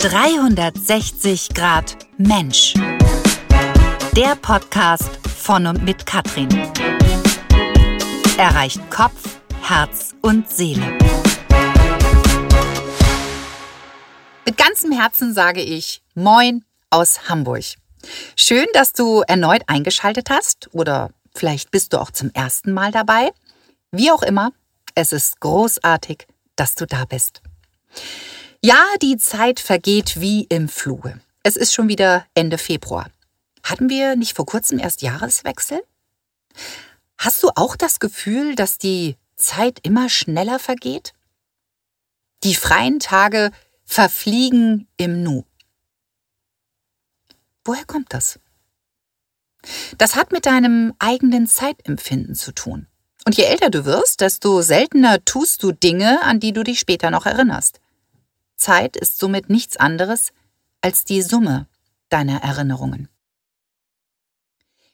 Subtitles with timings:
[0.00, 2.72] 360 Grad Mensch.
[4.16, 6.48] Der Podcast von und mit Katrin.
[8.38, 10.96] Erreicht Kopf, Herz und Seele.
[14.46, 17.64] Mit ganzem Herzen sage ich Moin aus Hamburg.
[18.36, 23.32] Schön, dass du erneut eingeschaltet hast oder vielleicht bist du auch zum ersten Mal dabei.
[23.92, 24.52] Wie auch immer,
[24.94, 26.26] es ist großartig,
[26.56, 27.42] dass du da bist.
[28.62, 31.18] Ja, die Zeit vergeht wie im Fluge.
[31.42, 33.10] Es ist schon wieder Ende Februar.
[33.62, 35.82] Hatten wir nicht vor kurzem erst Jahreswechsel?
[37.16, 41.14] Hast du auch das Gefühl, dass die Zeit immer schneller vergeht?
[42.44, 43.50] Die freien Tage
[43.86, 45.44] verfliegen im Nu.
[47.64, 48.38] Woher kommt das?
[49.96, 52.88] Das hat mit deinem eigenen Zeitempfinden zu tun.
[53.24, 57.10] Und je älter du wirst, desto seltener tust du Dinge, an die du dich später
[57.10, 57.79] noch erinnerst.
[58.60, 60.32] Zeit ist somit nichts anderes
[60.80, 61.66] als die Summe
[62.08, 63.08] deiner Erinnerungen.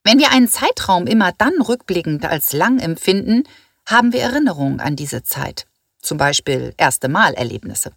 [0.05, 3.43] Wenn wir einen Zeitraum immer dann rückblickend als lang empfinden,
[3.85, 5.67] haben wir Erinnerungen an diese Zeit,
[6.01, 7.93] zum Beispiel erste Malerlebnisse.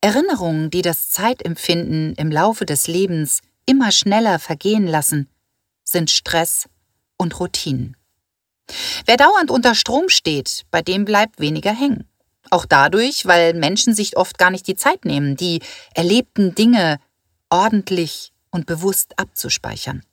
[0.00, 5.28] Erinnerungen, die das Zeitempfinden im Laufe des Lebens immer schneller vergehen lassen,
[5.84, 6.68] sind Stress
[7.16, 7.96] und Routinen.
[9.06, 12.08] Wer dauernd unter Strom steht, bei dem bleibt weniger hängen.
[12.50, 15.60] Auch dadurch, weil Menschen sich oft gar nicht die Zeit nehmen, die
[15.94, 16.98] erlebten Dinge
[17.48, 20.04] ordentlich und bewusst abzuspeichern.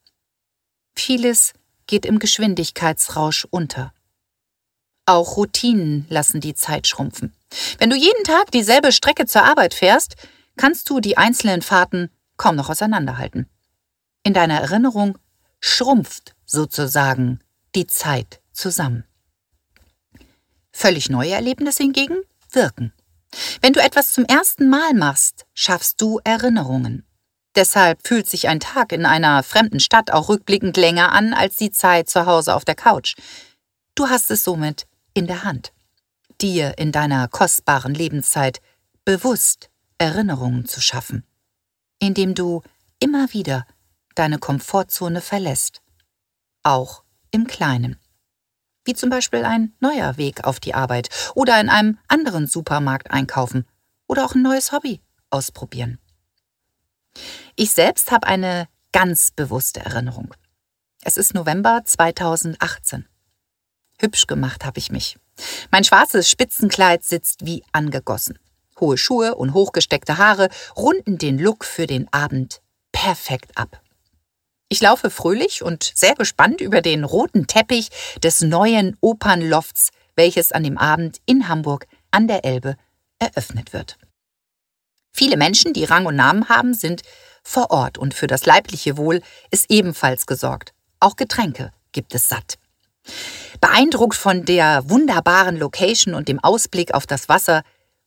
[0.96, 1.54] Vieles
[1.88, 3.94] geht im Geschwindigkeitsrausch unter.
[5.06, 7.34] Auch Routinen lassen die Zeit schrumpfen.
[7.80, 10.16] Wenn du jeden Tag dieselbe Strecke zur Arbeit fährst,
[10.58, 13.50] kannst du die einzelnen Fahrten kaum noch auseinanderhalten.
[14.24, 15.18] In deiner Erinnerung
[15.60, 17.40] schrumpft sozusagen
[17.76, 19.04] die Zeit zusammen.
[20.82, 22.92] Völlig neue Erlebnisse hingegen wirken.
[23.62, 27.06] Wenn du etwas zum ersten Mal machst, schaffst du Erinnerungen.
[27.54, 31.70] Deshalb fühlt sich ein Tag in einer fremden Stadt auch rückblickend länger an als die
[31.70, 33.14] Zeit zu Hause auf der Couch.
[33.94, 35.72] Du hast es somit in der Hand,
[36.42, 38.60] dir in deiner kostbaren Lebenszeit
[39.06, 39.70] bewusst
[40.00, 41.24] Erinnerungen zu schaffen,
[42.00, 42.64] indem du
[43.00, 43.68] immer wieder
[44.16, 45.84] deine Komfortzone verlässt,
[46.64, 48.01] auch im Kleinen
[48.86, 53.66] wie zum Beispiel ein neuer Weg auf die Arbeit oder in einem anderen Supermarkt einkaufen
[54.08, 56.00] oder auch ein neues Hobby ausprobieren.
[57.56, 60.34] Ich selbst habe eine ganz bewusste Erinnerung.
[61.04, 63.08] Es ist November 2018.
[64.00, 65.18] Hübsch gemacht habe ich mich.
[65.72, 68.38] Mein schwarzes Spitzenkleid sitzt wie angegossen.
[68.80, 72.62] Hohe Schuhe und hochgesteckte Haare runden den Look für den Abend
[72.92, 73.82] perfekt ab.
[74.72, 77.90] Ich laufe fröhlich und sehr gespannt über den roten Teppich
[78.24, 82.78] des neuen Opernlofts, welches an dem Abend in Hamburg an der Elbe
[83.20, 83.98] eröffnet wird.
[85.12, 87.02] Viele Menschen, die Rang und Namen haben, sind
[87.44, 90.74] vor Ort und für das leibliche Wohl ist ebenfalls gesorgt.
[91.02, 92.58] Auch Getränke gibt es satt.
[93.60, 97.64] Beeindruckt von der wunderbaren Location und dem Ausblick auf das Wasser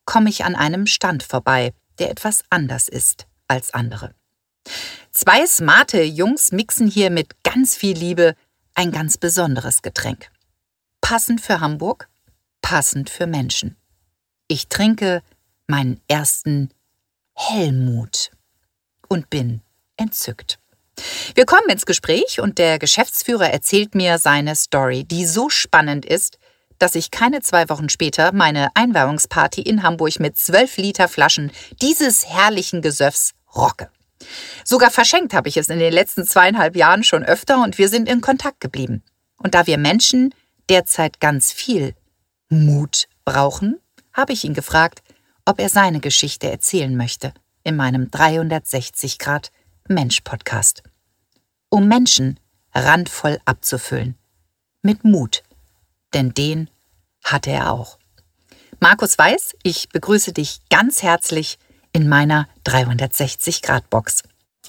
[0.07, 4.15] komme ich an einem Stand vorbei, der etwas anders ist als andere.
[5.17, 8.35] Zwei smarte Jungs mixen hier mit ganz viel Liebe
[8.75, 10.29] ein ganz besonderes Getränk.
[11.01, 12.09] Passend für Hamburg,
[12.63, 13.77] passend für Menschen.
[14.49, 15.23] Ich trinke
[15.69, 16.71] meinen ersten
[17.33, 18.33] Helmut
[19.09, 19.63] und bin
[19.97, 20.59] entzückt.
[21.37, 26.39] Wir kommen ins Gespräch und der Geschäftsführer erzählt mir seine Story, die so spannend ist,
[26.79, 32.27] dass ich keine zwei Wochen später meine Einweihungsparty in Hamburg mit zwölf Liter Flaschen dieses
[32.27, 33.94] herrlichen Gesöffs rocke.
[34.65, 38.09] Sogar verschenkt habe ich es in den letzten zweieinhalb Jahren schon öfter und wir sind
[38.09, 39.03] in Kontakt geblieben.
[39.37, 40.35] Und da wir Menschen
[40.69, 41.95] derzeit ganz viel
[42.49, 43.79] Mut brauchen,
[44.13, 45.03] habe ich ihn gefragt,
[45.45, 49.51] ob er seine Geschichte erzählen möchte in meinem 360 Grad
[49.89, 50.83] Mensch Podcast.
[51.69, 52.41] Um Menschen
[52.75, 54.17] randvoll abzufüllen.
[54.83, 55.43] Mit Mut.
[56.13, 56.71] Denn den
[57.23, 57.99] hatte er auch.
[58.81, 61.59] Markus Weiß, ich begrüße dich ganz herzlich
[61.95, 64.25] in meiner 360-Grad-Box.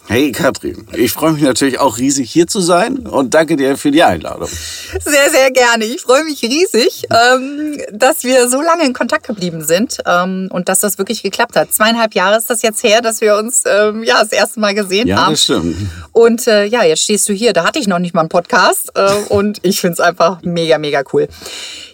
[0.07, 3.89] Hey Katrin, ich freue mich natürlich auch riesig hier zu sein und danke dir für
[3.89, 4.47] die Einladung.
[4.47, 5.85] Sehr, sehr gerne.
[5.85, 10.69] Ich freue mich riesig, ähm, dass wir so lange in Kontakt geblieben sind ähm, und
[10.69, 11.73] dass das wirklich geklappt hat.
[11.73, 15.07] Zweieinhalb Jahre ist das jetzt her, dass wir uns ähm, ja das erste Mal gesehen
[15.07, 15.23] ja, haben.
[15.23, 15.75] Ja, das stimmt.
[16.11, 17.53] Und äh, ja, jetzt stehst du hier.
[17.53, 20.77] Da hatte ich noch nicht mal einen Podcast äh, und ich finde es einfach mega,
[20.77, 21.27] mega cool.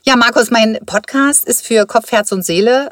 [0.03, 2.89] Ja, Markus, mein Podcast ist für Kopf, Herz und Seele.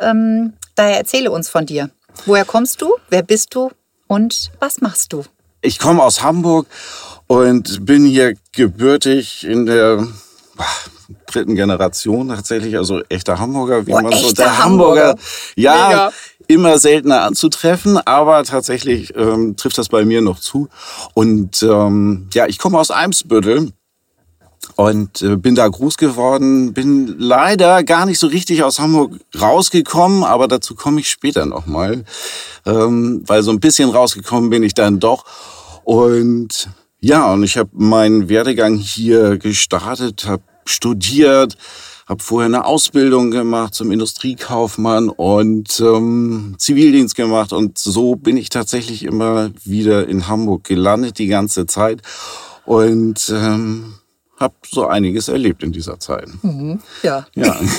[0.75, 1.89] Daher erzähle uns von dir.
[2.25, 2.95] Woher kommst du?
[3.09, 3.71] Wer bist du?
[4.07, 5.23] Und was machst du?
[5.61, 6.67] Ich komme aus Hamburg
[7.27, 10.07] und bin hier gebürtig in der
[11.27, 15.09] dritten Generation tatsächlich, also echter Hamburger, wie oh, man so der Hamburger.
[15.09, 15.23] Hamburger.
[15.55, 16.11] Ja, Mega.
[16.47, 20.69] immer seltener anzutreffen, aber tatsächlich ähm, trifft das bei mir noch zu.
[21.13, 23.71] Und ähm, ja, ich komme aus Eimsbüttel
[24.75, 30.23] und äh, bin da groß geworden, bin leider gar nicht so richtig aus Hamburg rausgekommen,
[30.23, 32.05] aber dazu komme ich später nochmal,
[32.65, 35.25] ähm, weil so ein bisschen rausgekommen bin ich dann doch.
[35.83, 36.69] Und
[36.99, 41.57] ja, und ich habe meinen Werdegang hier gestartet, habe studiert,
[42.07, 47.53] habe vorher eine Ausbildung gemacht zum Industriekaufmann und ähm, Zivildienst gemacht.
[47.53, 52.01] Und so bin ich tatsächlich immer wieder in Hamburg gelandet die ganze Zeit.
[52.65, 53.98] Und ähm,
[54.39, 56.27] habe so einiges erlebt in dieser Zeit.
[56.41, 57.25] Mhm, ja.
[57.35, 57.55] Ja.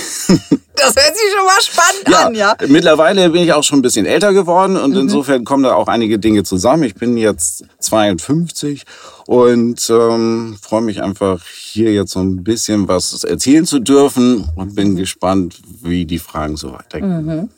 [0.73, 2.55] Das hört sich schon mal spannend ja, an, ja.
[2.67, 5.01] Mittlerweile bin ich auch schon ein bisschen älter geworden und Mhm.
[5.01, 6.81] insofern kommen da auch einige Dinge zusammen.
[6.83, 8.83] Ich bin jetzt 52
[9.27, 14.71] und ähm, freue mich einfach hier jetzt so ein bisschen was erzählen zu dürfen und
[14.71, 14.75] Mhm.
[14.75, 17.51] bin gespannt, wie die Fragen so weitergehen.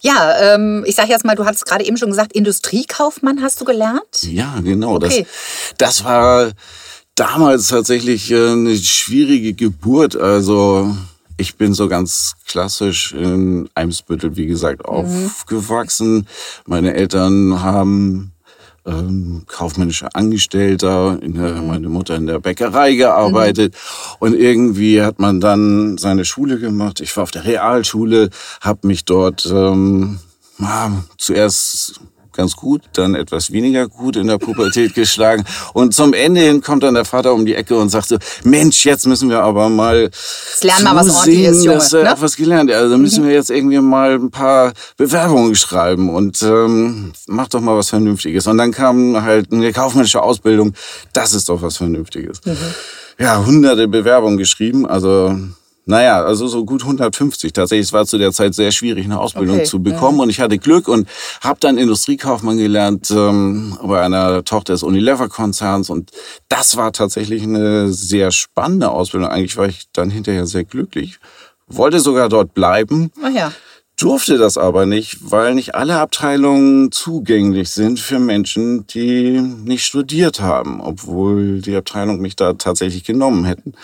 [0.00, 3.64] Ja, ähm, ich sage jetzt mal, du hattest gerade eben schon gesagt, Industriekaufmann hast du
[3.64, 4.22] gelernt?
[4.22, 4.94] Ja, genau.
[4.96, 5.26] Okay.
[5.78, 6.52] Das, das war
[7.22, 10.16] damals tatsächlich äh, eine schwierige Geburt.
[10.16, 10.96] Also
[11.36, 16.26] ich bin so ganz klassisch in Eimsbüttel, wie gesagt, aufgewachsen.
[16.66, 18.32] Meine Eltern haben
[18.84, 23.76] ähm, kaufmännische Angestellter, der, meine Mutter in der Bäckerei gearbeitet
[24.18, 27.00] und irgendwie hat man dann seine Schule gemacht.
[27.00, 28.30] Ich war auf der Realschule,
[28.60, 30.18] habe mich dort ähm,
[30.58, 32.00] ja, zuerst
[32.32, 35.44] ganz gut, dann etwas weniger gut in der Pubertät geschlagen.
[35.72, 38.84] Und zum Ende hin kommt dann der Vater um die Ecke und sagt so, Mensch,
[38.84, 41.78] jetzt müssen wir aber mal Jetzt lernen wir was Ordentliches, Junge.
[41.78, 42.14] dass du ne?
[42.18, 42.70] was gelernt.
[42.70, 47.76] Also müssen wir jetzt irgendwie mal ein paar Bewerbungen schreiben und ähm, mach doch mal
[47.76, 48.46] was Vernünftiges.
[48.46, 50.74] Und dann kam halt eine kaufmännische Ausbildung.
[51.12, 52.40] Das ist doch was Vernünftiges.
[53.18, 54.86] Ja, hunderte Bewerbungen geschrieben.
[54.86, 55.36] Also
[55.84, 57.88] naja, also so gut 150 tatsächlich.
[57.88, 60.20] Es war zu der Zeit sehr schwierig, eine Ausbildung Okay, zu bekommen.
[60.20, 61.08] Und ich hatte Glück und
[61.40, 65.90] habe dann Industriekaufmann gelernt ähm, bei einer Tochter des Unilever-Konzerns.
[65.90, 66.10] Und
[66.48, 69.28] das war tatsächlich eine sehr spannende Ausbildung.
[69.28, 71.18] Eigentlich war ich dann hinterher sehr glücklich.
[71.66, 73.52] Wollte sogar dort bleiben Ach ja.
[73.98, 80.40] durfte das aber nicht, weil nicht alle Abteilungen zugänglich sind für Menschen, die nicht studiert
[80.40, 83.74] haben, obwohl die Abteilung mich da tatsächlich genommen hätten.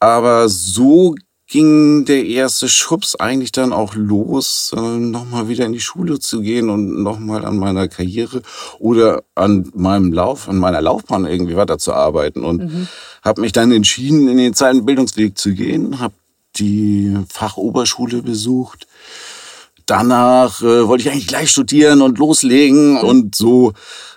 [0.00, 1.14] Aber so
[1.46, 6.40] ging der erste Schubs eigentlich dann auch los, äh, nochmal wieder in die Schule zu
[6.42, 8.42] gehen und nochmal an meiner Karriere
[8.78, 12.44] oder an meinem Lauf, an meiner Laufbahn irgendwie weiterzuarbeiten.
[12.44, 12.88] Und
[13.22, 16.14] habe mich dann entschieden, in den zweiten Bildungsweg zu gehen, habe
[16.56, 18.86] die Fachoberschule besucht.
[19.86, 23.72] Danach äh, wollte ich eigentlich gleich studieren und loslegen und so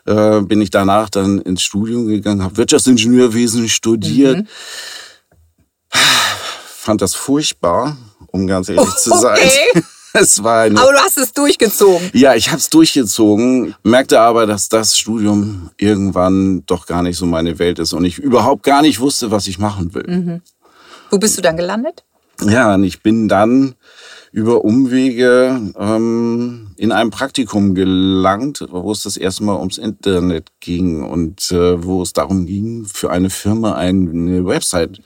[0.06, 4.46] äh, bin ich danach dann ins Studium gegangen, habe Wirtschaftsingenieurwesen studiert.
[5.94, 7.98] Fand das furchtbar,
[8.28, 9.38] um ganz ehrlich zu sein.
[9.38, 9.84] Okay.
[10.16, 12.12] Es war eine Aber du hast es durchgezogen.
[12.14, 17.26] ja, ich habe es durchgezogen, merkte aber, dass das Studium irgendwann doch gar nicht so
[17.26, 20.40] meine Welt ist und ich überhaupt gar nicht wusste, was ich machen will.
[21.10, 22.04] Wo bist du dann gelandet?
[22.42, 23.74] Ja, und ich bin dann
[24.32, 31.04] über Umwege ähm, in einem Praktikum gelangt, wo es das erste Mal ums Internet ging
[31.04, 35.02] und äh, wo es darum ging, für eine Firma eine Website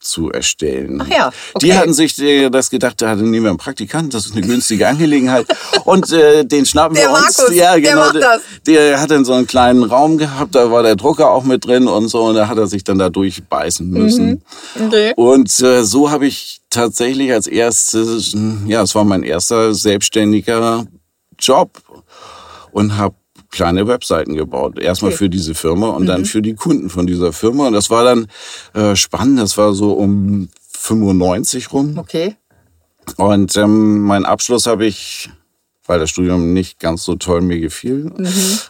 [0.00, 1.02] zu erstellen.
[1.02, 1.66] Ach ja, okay.
[1.66, 4.86] Die hatten sich äh, das gedacht, da nehmen wir einen Praktikanten, das ist eine günstige
[4.86, 5.46] Angelegenheit.
[5.84, 7.38] und äh, den schnappen Der wir uns.
[7.38, 8.40] Markus, ja, der genau, macht das.
[8.66, 11.88] Der hat dann so einen kleinen Raum gehabt, da war der Drucker auch mit drin
[11.88, 14.42] und so, und da hat er sich dann da durchbeißen müssen.
[14.80, 15.12] Okay.
[15.16, 18.34] Und äh, so habe ich tatsächlich als erstes,
[18.66, 20.86] ja, es war mein erster selbstständiger
[21.38, 21.82] Job
[22.72, 23.14] und habe
[23.56, 24.78] kleine Webseiten gebaut.
[24.78, 25.18] Erstmal Okay.
[25.18, 27.66] für diese Firma und dann für die Kunden von dieser Firma.
[27.68, 28.26] Und das war dann
[28.74, 29.38] äh, spannend.
[29.40, 30.48] Das war so um
[30.78, 31.98] 95 rum.
[31.98, 32.36] Okay.
[33.16, 35.30] Und ähm, meinen Abschluss habe ich,
[35.86, 38.12] weil das Studium nicht ganz so toll mir gefiel,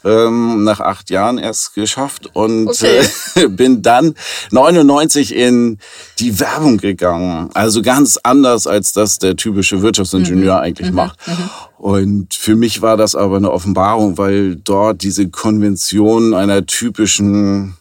[0.04, 3.00] ähm, nach acht Jahren erst geschafft und Okay.
[3.36, 4.14] äh, bin dann
[4.50, 5.78] 99 in
[6.18, 7.48] die Werbung gegangen.
[7.54, 11.18] Also ganz anders, als das der typische Wirtschaftsingenieur eigentlich macht.
[11.86, 17.76] Und für mich war das aber eine Offenbarung, weil dort diese Konvention einer typischen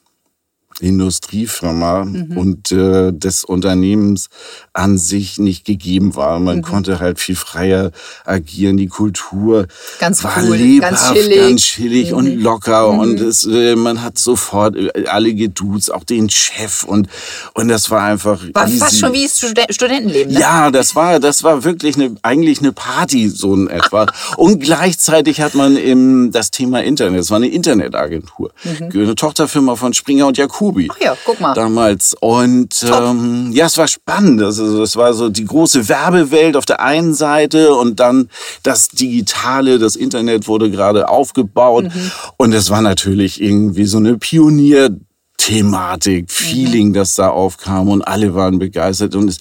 [0.81, 4.27] Industriefirma und äh, des Unternehmens
[4.73, 6.39] an sich nicht gegeben war.
[6.39, 7.91] Man konnte halt viel freier
[8.25, 8.75] agieren.
[8.75, 9.67] Die Kultur
[9.99, 11.39] Ganz war cool, lebhaft, ganz chillig.
[11.39, 16.29] ganz chillig und locker und es, äh, man hat sofort äh, alle geduzt, auch den
[16.29, 17.07] Chef und
[17.53, 18.79] und das war einfach War easy.
[18.79, 20.39] fast schon wie Studen Studentenleben, ne?
[20.39, 24.05] Ja, das war, das war wirklich eine, eigentlich eine Party, so in etwa.
[24.37, 28.51] Und gleichzeitig hat man im, das Thema Internet, es war eine Internetagentur.
[28.63, 28.89] Mhm.
[28.93, 30.64] Eine Tochterfirma von Springer und Jakubo.
[30.65, 30.89] Tobi.
[30.91, 31.53] Ach ja, guck mal.
[31.53, 32.15] Damals.
[32.19, 34.41] Und ähm, ja, es war spannend.
[34.41, 38.29] Also es war so die große Werbewelt auf der einen Seite und dann
[38.63, 41.85] das Digitale, das Internet wurde gerade aufgebaut.
[41.85, 42.11] Mhm.
[42.37, 44.95] Und es war natürlich irgendwie so eine Pionier-
[45.37, 46.93] Thematik, Feeling, mhm.
[46.93, 49.39] das da aufkam und alle waren begeistert und es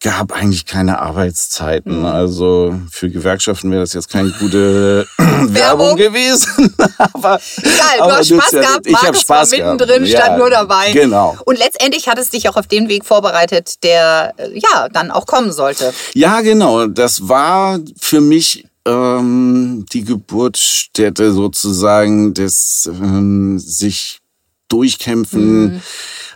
[0.00, 2.00] gab eigentlich keine Arbeitszeiten.
[2.00, 2.06] Mhm.
[2.06, 6.74] Also für Gewerkschaften wäre das jetzt keine gute Werbung gewesen.
[6.98, 10.24] aber, Egal, aber du hast Spaß gehabt, ich habe Spaß war mittendrin, gehabt.
[10.24, 10.92] stand nur dabei.
[10.92, 11.36] Genau.
[11.44, 15.26] Und letztendlich hat es dich auch auf den Weg vorbereitet, der äh, ja dann auch
[15.26, 15.92] kommen sollte.
[16.14, 16.86] Ja, genau.
[16.86, 24.20] Das war für mich ähm, die Geburtsstätte sozusagen des ähm, sich
[24.68, 25.60] durchkämpfen.
[25.62, 25.80] Mhm.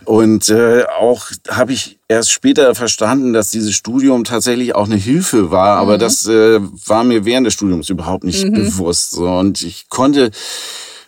[0.05, 5.49] Und äh, auch habe ich erst später verstanden, dass dieses Studium tatsächlich auch eine Hilfe
[5.49, 5.99] war, aber mhm.
[5.99, 8.53] das äh, war mir während des Studiums überhaupt nicht mhm.
[8.53, 9.11] bewusst.
[9.11, 9.27] So.
[9.27, 10.31] Und ich konnte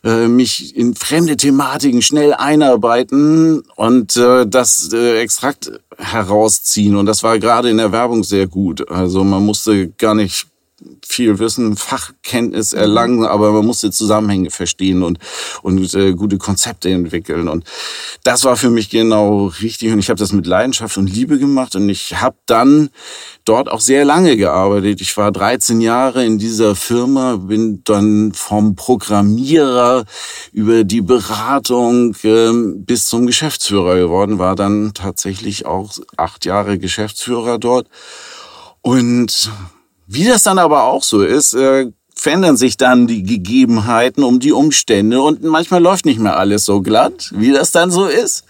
[0.06, 6.96] äh, mich in fremde Thematiken schnell einarbeiten und äh, das äh, Extrakt herausziehen.
[6.96, 8.90] Und das war gerade in der Werbung sehr gut.
[8.90, 10.48] Also man musste gar nicht
[11.06, 12.80] viel Wissen, Fachkenntnis mhm.
[12.80, 15.20] erlangen, aber man musste Zusammenhänge verstehen und,
[15.62, 17.48] und äh, gute Konzepte entwickeln.
[17.48, 17.64] Und
[18.24, 19.92] das war für mich genau richtig.
[19.92, 21.76] Und ich habe das mit Leidenschaft und Liebe gemacht.
[21.76, 22.90] Und ich habe dann
[23.46, 25.02] dort auch sehr lange gearbeitet.
[25.02, 30.06] Ich war 13 Jahre in dieser Firma, bin dann vom Programmierer
[30.52, 37.60] über die Beratung äh, bis zum Geschäftsführer geworden, war dann tatsächlich auch acht Jahre Geschäftsführer
[37.60, 37.88] dort.
[38.82, 39.50] Und
[40.08, 44.54] wie das dann aber auch so ist, äh, verändern sich dann die Gegebenheiten um die
[44.54, 48.46] Umstände und manchmal läuft nicht mehr alles so glatt, wie das dann so ist.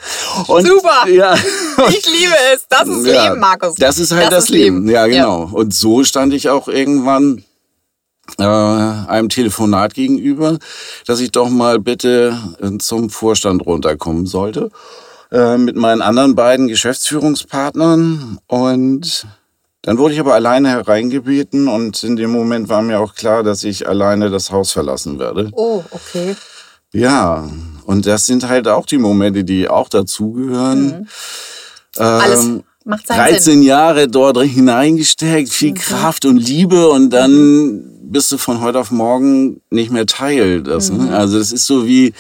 [0.47, 1.09] Und, Super!
[1.09, 1.33] Ja,
[1.89, 2.67] ich liebe es.
[2.69, 3.75] Das ist ja, Leben, Markus.
[3.75, 4.85] Das ist halt das, das Leben.
[4.85, 4.89] Leben.
[4.89, 5.45] Ja, genau.
[5.45, 5.51] Ja.
[5.51, 7.43] Und so stand ich auch irgendwann
[8.37, 10.57] äh, einem Telefonat gegenüber,
[11.07, 14.69] dass ich doch mal bitte äh, zum Vorstand runterkommen sollte
[15.31, 19.27] äh, mit meinen anderen beiden Geschäftsführungspartnern und
[19.85, 23.63] dann wurde ich aber alleine hereingebeten und in dem Moment war mir auch klar, dass
[23.63, 25.51] ich alleine das Haus verlassen werde.
[25.53, 26.35] Oh, okay.
[26.91, 27.47] Ja,
[27.85, 31.01] und das sind halt auch die Momente, die auch dazugehören.
[31.97, 32.01] Mhm.
[32.01, 33.61] Alles ähm, macht seinen 13 Sinn.
[33.61, 35.75] Jahre dort hineingesteckt, viel mhm.
[35.75, 40.63] Kraft und Liebe und dann bist du von heute auf morgen nicht mehr Teil.
[40.63, 41.03] Das, ne?
[41.03, 41.13] Mhm.
[41.13, 42.11] Also das ist so wie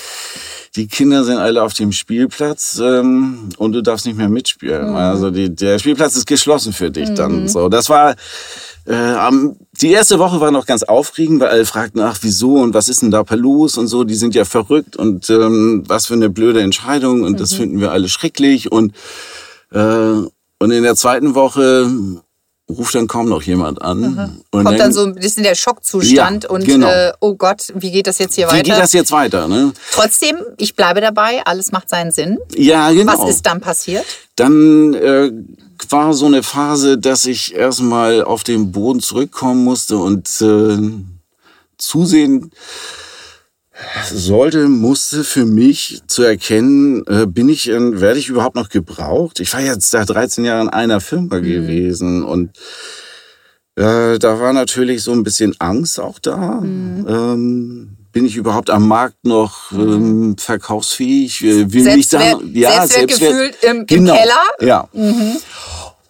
[0.75, 4.89] die Kinder sind alle auf dem Spielplatz ähm, und du darfst nicht mehr mitspielen.
[4.89, 4.95] Mhm.
[4.95, 7.15] Also die, der Spielplatz ist geschlossen für dich mhm.
[7.15, 7.47] dann.
[7.47, 8.15] So, das war
[8.85, 9.31] äh,
[9.81, 13.01] die erste Woche war noch ganz aufregend, weil alle fragten, ach, wieso und was ist
[13.01, 14.03] denn da los und so.
[14.03, 17.37] Die sind ja verrückt und ähm, was für eine blöde Entscheidung und mhm.
[17.37, 18.93] das finden wir alle schrecklich und
[19.71, 20.21] äh,
[20.57, 21.89] und in der zweiten Woche
[22.69, 23.99] ruft dann kaum noch jemand an.
[23.99, 24.41] Mhm.
[24.51, 26.87] Kommt dann, dann, so ein bisschen der Schockzustand ja, und genau.
[26.87, 28.57] äh, oh Gott, wie geht das jetzt hier weiter?
[28.57, 29.47] Wie geht das jetzt weiter?
[29.47, 29.73] Ne?
[29.91, 32.39] Trotzdem, ich bleibe dabei, alles macht seinen Sinn.
[32.55, 33.13] Ja, genau.
[33.13, 34.05] Was ist dann passiert?
[34.35, 35.31] Dann äh,
[35.89, 40.77] war so eine Phase, dass ich erstmal auf den Boden zurückkommen musste und äh,
[41.77, 42.51] zusehen
[44.09, 49.39] sollte, musste für mich zu erkennen, äh, bin ich, in, werde ich überhaupt noch gebraucht?
[49.39, 51.43] Ich war jetzt seit 13 Jahren in einer Firma mhm.
[51.43, 52.51] gewesen und
[53.75, 56.61] äh, da war natürlich so ein bisschen Angst auch da.
[56.61, 57.05] Mhm.
[57.07, 59.79] Ähm, bin ich überhaupt am Markt noch mhm.
[59.81, 61.41] ähm, verkaufsfähig?
[61.41, 64.41] Will Selbstwert, mich da, ja, Selbstwertgefühl im, im genau, Keller?
[64.61, 64.87] Ja.
[64.93, 65.37] Mhm.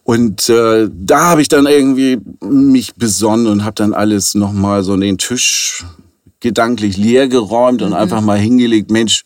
[0.03, 4.93] Und äh, da habe ich dann irgendwie mich besonnen und habe dann alles nochmal so
[4.93, 5.83] in den Tisch
[6.39, 7.95] gedanklich leer geräumt und mhm.
[7.95, 9.23] einfach mal hingelegt, Mensch,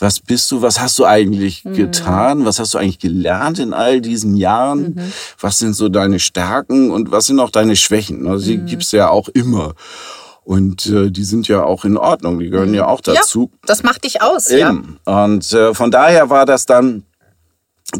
[0.00, 1.74] was bist du, was hast du eigentlich mhm.
[1.74, 5.12] getan, was hast du eigentlich gelernt in all diesen Jahren, mhm.
[5.38, 8.26] was sind so deine Stärken und was sind auch deine Schwächen.
[8.26, 8.66] Also die mhm.
[8.66, 9.74] gibt's ja auch immer.
[10.42, 13.50] Und äh, die sind ja auch in Ordnung, die gehören ja auch dazu.
[13.52, 14.98] Ja, das macht dich aus, Eben.
[15.06, 15.24] ja.
[15.24, 17.04] Und äh, von daher war das dann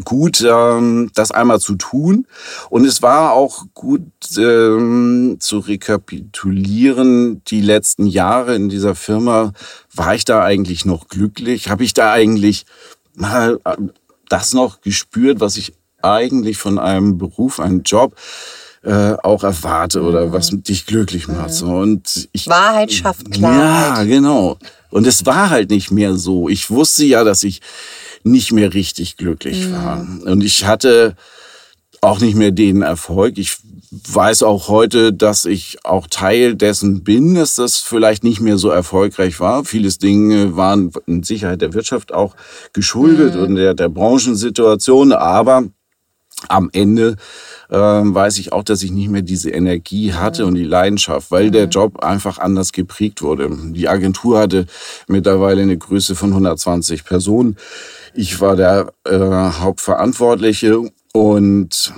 [0.03, 2.27] gut, ähm, das einmal zu tun.
[2.69, 4.01] Und es war auch gut
[4.37, 9.53] ähm, zu rekapitulieren, die letzten Jahre in dieser Firma,
[9.93, 11.69] war ich da eigentlich noch glücklich?
[11.69, 12.65] Habe ich da eigentlich
[13.15, 13.77] mal äh,
[14.29, 18.15] das noch gespürt, was ich eigentlich von einem Beruf, einem Job
[18.83, 20.63] äh, auch erwarte oder was mhm.
[20.63, 21.51] dich glücklich macht.
[21.51, 21.67] So.
[21.67, 23.97] Und ich, Wahrheit schafft Klarheit.
[23.97, 24.57] Ja, genau.
[24.89, 26.49] Und es war halt nicht mehr so.
[26.49, 27.61] Ich wusste ja, dass ich
[28.25, 29.73] nicht mehr richtig glücklich mhm.
[29.73, 30.07] war.
[30.25, 31.15] Und ich hatte
[32.01, 33.37] auch nicht mehr den Erfolg.
[33.37, 33.57] Ich
[33.91, 38.69] weiß auch heute, dass ich auch Teil dessen bin, dass das vielleicht nicht mehr so
[38.69, 39.65] erfolgreich war.
[39.65, 42.35] Vieles Dinge waren in Sicherheit der Wirtschaft auch
[42.73, 43.41] geschuldet mhm.
[43.41, 45.11] und der, der Branchensituation.
[45.11, 45.65] Aber
[46.47, 47.17] am Ende
[47.71, 51.51] ähm, weiß ich auch, dass ich nicht mehr diese Energie hatte und die Leidenschaft, weil
[51.51, 53.49] der Job einfach anders geprägt wurde.
[53.71, 54.65] Die Agentur hatte
[55.07, 57.55] mittlerweile eine Größe von 120 Personen.
[58.13, 61.93] Ich war der äh, Hauptverantwortliche und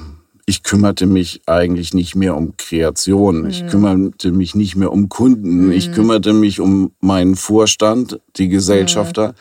[0.46, 3.50] ich kümmerte mich eigentlich nicht mehr um Kreation.
[3.50, 5.72] Ich kümmerte mich nicht mehr um Kunden.
[5.72, 9.36] Ich kümmerte mich um meinen Vorstand, die Gesellschafter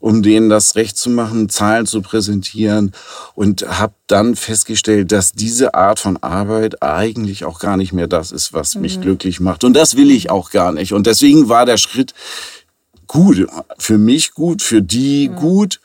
[0.00, 2.92] um denen das Recht zu machen, Zahlen zu präsentieren
[3.34, 8.32] und habe dann festgestellt, dass diese Art von Arbeit eigentlich auch gar nicht mehr das
[8.32, 9.62] ist, was mich glücklich macht.
[9.62, 10.92] Und das will ich auch gar nicht.
[10.92, 12.14] Und deswegen war der Schritt
[13.06, 13.46] gut,
[13.78, 15.80] für mich gut, für die gut.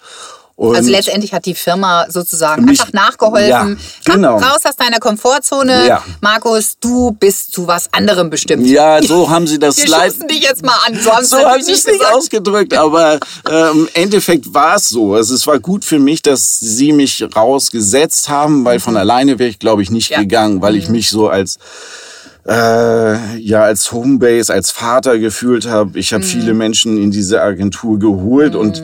[0.58, 3.50] Und Also letztendlich hat die Firma sozusagen Mich- einfach nachgeholfen.
[3.50, 4.36] Ja, genau.
[4.38, 5.86] Komm raus aus deiner Komfortzone.
[5.86, 6.02] Ja.
[6.22, 8.66] Markus, du bist zu was anderem bestimmt.
[8.66, 10.12] ja, so haben sie das Wir leid.
[10.14, 10.98] schubsen dich jetzt mal an.
[10.98, 13.20] So haben sie So sie es nicht ausgedrückt, aber
[13.50, 15.14] äh, im Endeffekt war es so.
[15.16, 19.50] Also es war gut für mich, dass sie mich rausgesetzt haben, weil von alleine wäre
[19.50, 20.14] ich, glaube ich, nicht Mhm.
[20.14, 20.20] Ja.
[20.20, 20.24] Mhm.
[20.24, 21.58] gegangen, weil ich mich so als
[22.48, 25.98] äh, ja als Homebase, als Vater gefühlt habe.
[26.00, 26.28] Ich habe Mhm.
[26.30, 28.84] viele Menschen in diese Agentur geholt und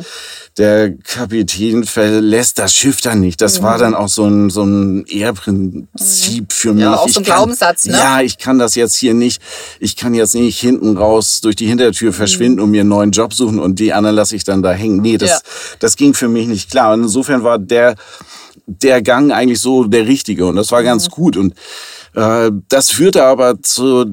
[0.57, 3.39] der Kapitän verlässt das Schiff dann nicht.
[3.41, 6.75] Das war dann auch so ein, so ein Ehrprinzip für mich.
[6.85, 6.91] Mhm.
[6.91, 7.93] Ja, auch so Ich ein kann- Glaubenssatz, ne?
[7.93, 9.41] Ja, ich kann das jetzt hier nicht,
[9.79, 13.33] ich kann jetzt nicht hinten raus durch die Hintertür verschwinden und mir einen neuen Job
[13.33, 15.01] suchen und die anderen lasse ich dann da hängen.
[15.01, 15.39] Nee, das, Ja.
[15.79, 16.93] das ging für mich nicht klar.
[16.93, 17.95] Und insofern war der,
[18.65, 21.37] der Gang eigentlich so der richtige und das war ganz gut.
[21.37, 21.53] Und
[22.13, 24.05] äh, das führte aber zu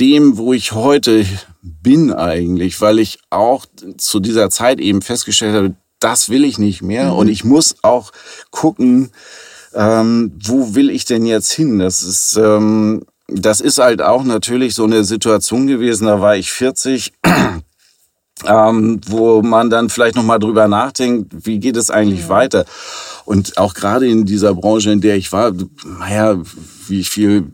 [0.00, 1.24] dem, wo ich heute
[1.62, 3.64] bin eigentlich, weil ich auch
[3.96, 5.74] zu dieser Zeit eben festgestellt habe,
[6.04, 8.12] das will ich nicht mehr und ich muss auch
[8.50, 9.10] gucken,
[9.74, 11.78] ähm, wo will ich denn jetzt hin?
[11.78, 16.52] Das ist, ähm, das ist halt auch natürlich so eine Situation gewesen, da war ich
[16.52, 17.14] 40,
[18.46, 22.66] ähm, wo man dann vielleicht nochmal drüber nachdenkt, wie geht es eigentlich weiter?
[23.24, 25.52] Und auch gerade in dieser Branche, in der ich war,
[25.98, 26.38] naja,
[26.86, 27.46] wie viel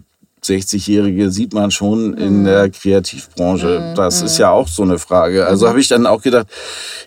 [0.43, 3.95] 60-Jährige sieht man schon in der Kreativbranche.
[3.97, 5.47] Das ist ja auch so eine Frage.
[5.47, 6.47] Also habe ich dann auch gedacht,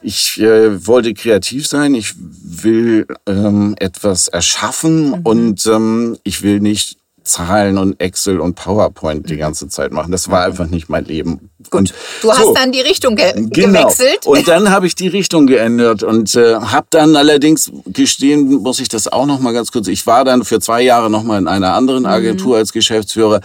[0.01, 6.97] ich äh, wollte kreativ sein, ich will ähm, etwas erschaffen und ähm, ich will nicht
[7.23, 10.11] Zahlen und Excel und PowerPoint die ganze Zeit machen.
[10.11, 11.49] Das war einfach nicht mein Leben.
[11.69, 13.49] Gut, Du hast dann die Richtung ge Genau.
[13.83, 14.25] gewechselt.
[14.25, 18.89] Und dann habe ich die Richtung geändert und äh, habe dann allerdings gestehen, muss ich
[18.89, 19.87] das auch noch mal ganz kurz.
[19.87, 21.77] Ich war dann für zwei Jahre noch mal in einer Mhm.
[21.77, 23.41] anderen Agentur als Geschäftsführer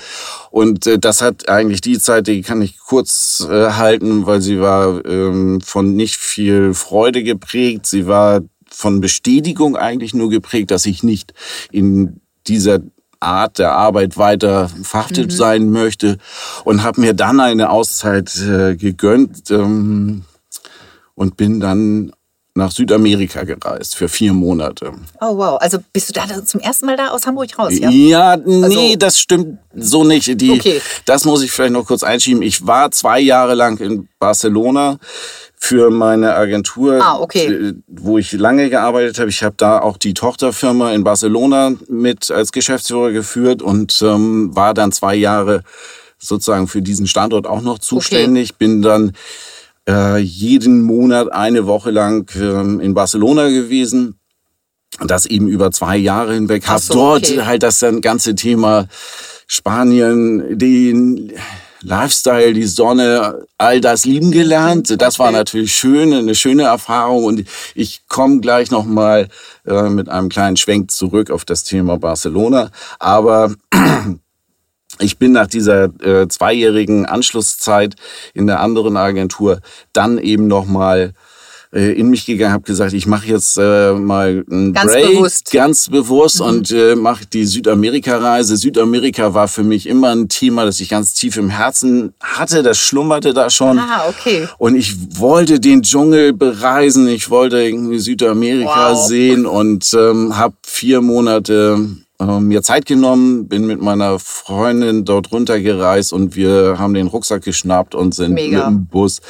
[0.50, 4.60] und äh, das hat eigentlich die Zeit, die kann ich kurz äh, halten, weil sie
[4.60, 7.86] war ähm, von nicht viel Freude geprägt.
[7.86, 8.40] Sie war
[8.70, 11.32] von Bestätigung eigentlich nur geprägt, dass ich nicht
[11.72, 12.80] in dieser
[13.20, 16.18] Art der Arbeit weiter verhaftet sein möchte
[16.64, 20.24] und habe mir dann eine Auszeit äh, gegönnt ähm,
[21.14, 22.12] und bin dann
[22.54, 24.92] nach Südamerika gereist für vier Monate.
[25.20, 27.88] oh wow, also bist du da zum ersten Mal da aus Hamburg raus, ja?
[27.88, 30.40] Ja, nee, Also- das stimmt so nicht.
[30.40, 30.80] Die, Okay.
[31.04, 32.42] Das muss ich vielleicht noch kurz einschieben.
[32.42, 34.98] Ich war zwei Jahre lang in Barcelona
[35.60, 37.46] für meine Agentur, Ah, okay.
[37.46, 39.28] äh, wo ich lange gearbeitet habe.
[39.28, 44.72] Ich habe da auch die Tochterfirma in Barcelona mit als Geschäftsführer geführt und ähm, war
[44.72, 45.62] dann zwei Jahre
[46.18, 48.56] sozusagen für diesen Standort auch noch zuständig.
[48.56, 49.12] Bin dann
[49.88, 54.18] äh, jeden Monat eine Woche lang ähm, in Barcelona gewesen.
[55.06, 56.66] Das eben über zwei Jahre hinweg.
[56.66, 57.42] Hab so, dort okay.
[57.42, 58.86] halt das dann ganze Thema
[59.46, 61.32] Spanien, den
[61.80, 65.00] Lifestyle, die Sonne, all das lieben gelernt.
[65.00, 67.24] Das war natürlich schön, eine schöne Erfahrung.
[67.24, 69.28] Und ich komme gleich noch mal
[69.66, 72.70] äh, mit einem kleinen Schwenk zurück auf das Thema Barcelona.
[72.98, 73.54] Aber
[74.98, 77.94] ich bin nach dieser äh, zweijährigen Anschlusszeit
[78.34, 79.60] in der anderen Agentur
[79.92, 81.14] dann eben noch mal
[81.72, 85.50] äh, in mich gegangen, habe gesagt, ich mache jetzt äh, mal einen Ganz Break, bewusst.
[85.52, 86.46] ganz bewusst Mhm.
[86.46, 88.56] und äh, mache die Südamerika-Reise.
[88.56, 92.62] Südamerika war für mich immer ein Thema, das ich ganz tief im Herzen hatte.
[92.62, 93.78] Das schlummerte da schon.
[93.78, 94.48] Ah, okay.
[94.58, 99.06] Und ich wollte den Dschungel bereisen, ich wollte irgendwie Südamerika Wow.
[99.06, 101.78] sehen und ähm, habe vier Monate
[102.20, 107.94] mir Zeit genommen, bin mit meiner Freundin dort runtergereist und wir haben den Rucksack geschnappt
[107.94, 108.68] und sind Mega.
[108.70, 109.20] mit dem Bus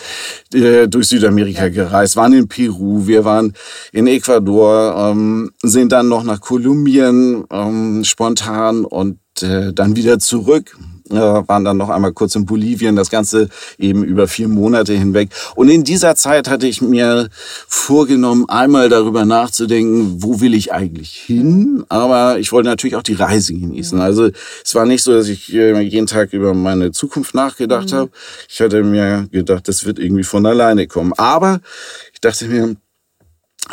[0.55, 3.53] äh, durch Südamerika gereist, waren in Peru, wir waren
[3.93, 10.77] in Ecuador, ähm, sind dann noch nach Kolumbien ähm, spontan und äh, dann wieder zurück
[11.11, 15.31] waren dann noch einmal kurz in Bolivien, das Ganze eben über vier Monate hinweg.
[15.55, 17.29] Und in dieser Zeit hatte ich mir
[17.67, 21.85] vorgenommen, einmal darüber nachzudenken, wo will ich eigentlich hin?
[21.89, 24.01] Aber ich wollte natürlich auch die Reise genießen.
[24.01, 24.31] Also
[24.65, 28.11] es war nicht so, dass ich äh, jeden Tag über meine Zukunft nachgedacht habe.
[28.49, 31.13] Ich hatte mir gedacht, das wird irgendwie von alleine kommen.
[31.17, 31.61] Aber
[32.13, 32.77] ich dachte mir,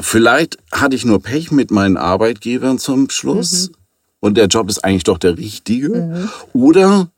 [0.01, 3.71] Vielleicht hatte ich nur Pech mit meinen Arbeitgebern zum Schluss.
[4.19, 6.29] Und der Job ist eigentlich doch der richtige.
[6.53, 7.09] Oder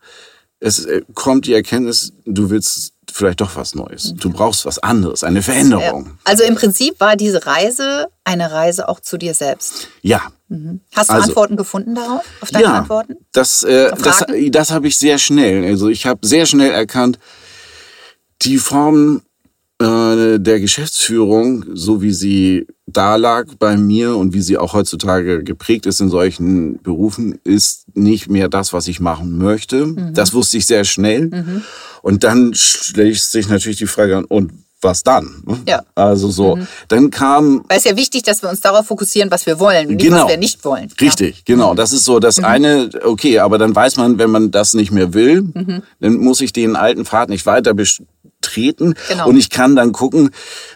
[0.59, 4.13] es äh, kommt die Erkenntnis, du willst vielleicht doch was Neues.
[4.15, 6.17] Du brauchst was anderes, eine Veränderung.
[6.23, 9.87] Also im Prinzip war diese Reise eine Reise auch zu dir selbst.
[10.01, 10.21] Ja.
[10.93, 12.23] Hast du Also- Antworten gefunden darauf?
[12.41, 13.15] Auf deine ja, Antworten?
[13.31, 15.63] das, äh, das, das habe ich sehr schnell.
[15.65, 17.19] Also ich habe sehr schnell erkannt,
[18.41, 19.21] die Form
[19.79, 25.43] äh, der Geschäftsführung, so wie sie da lag bei mir und wie sie auch heutzutage
[25.43, 29.85] geprägt ist in solchen Berufen, ist nicht mehr das, was ich machen möchte.
[29.85, 30.13] Mhm.
[30.13, 31.29] Das wusste ich sehr schnell.
[32.01, 35.43] Und dann schließt sich natürlich die Frage an, und was dann?
[35.67, 35.79] Ja.
[35.79, 35.85] Mhm.
[35.95, 36.57] Also so.
[36.87, 39.87] Dann kam Weil es ist ja wichtig, dass wir uns darauf fokussieren, was wir wollen,
[39.87, 40.23] und nicht Genau.
[40.23, 40.89] was wir nicht wollen.
[41.01, 41.73] Richtig, genau.
[41.73, 45.13] Das ist so das eine, okay, aber dann weiß man, wenn man das nicht mehr
[45.13, 45.43] will,
[45.99, 47.73] dann muss ich den alten Pfad nicht weiter
[48.41, 48.95] betreten.
[49.09, 49.27] Genau.
[49.27, 50.31] Und ich kann dann gucken,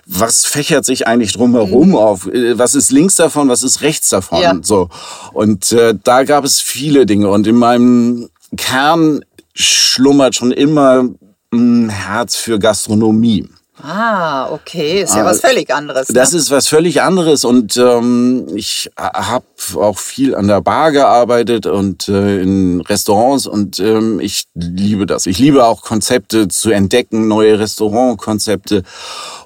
[0.06, 2.28] was fächert sich eigentlich drumherum auf?
[2.28, 4.42] Äh, Was ist links davon, was ist rechts davon?
[4.42, 4.56] Ja.
[4.62, 4.90] So.
[5.34, 7.30] Und äh, da gab es viele Dinge.
[7.30, 9.22] Und in meinem Kern
[9.54, 11.06] schlummert schon immer
[11.54, 13.48] ein Herz für Gastronomie.
[13.84, 15.02] Ah, okay.
[15.02, 16.08] Ist ja was völlig anderes.
[16.08, 16.38] Das ne?
[16.38, 22.08] ist was völlig anderes und ähm, ich habe auch viel an der Bar gearbeitet und
[22.08, 25.26] äh, in Restaurants und ähm, ich liebe das.
[25.26, 28.84] Ich liebe auch Konzepte zu entdecken, neue Restaurantkonzepte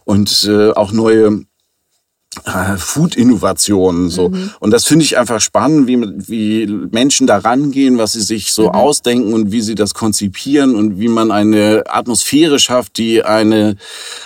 [0.04, 1.46] und äh, auch neue
[2.78, 4.32] Food-Innovationen so.
[4.60, 8.72] Und das finde ich einfach spannend, wie, wie Menschen da rangehen, was sie sich so
[8.72, 13.78] ausdenken und wie sie das konzipieren und wie man eine Atmosphäre schafft, die eine,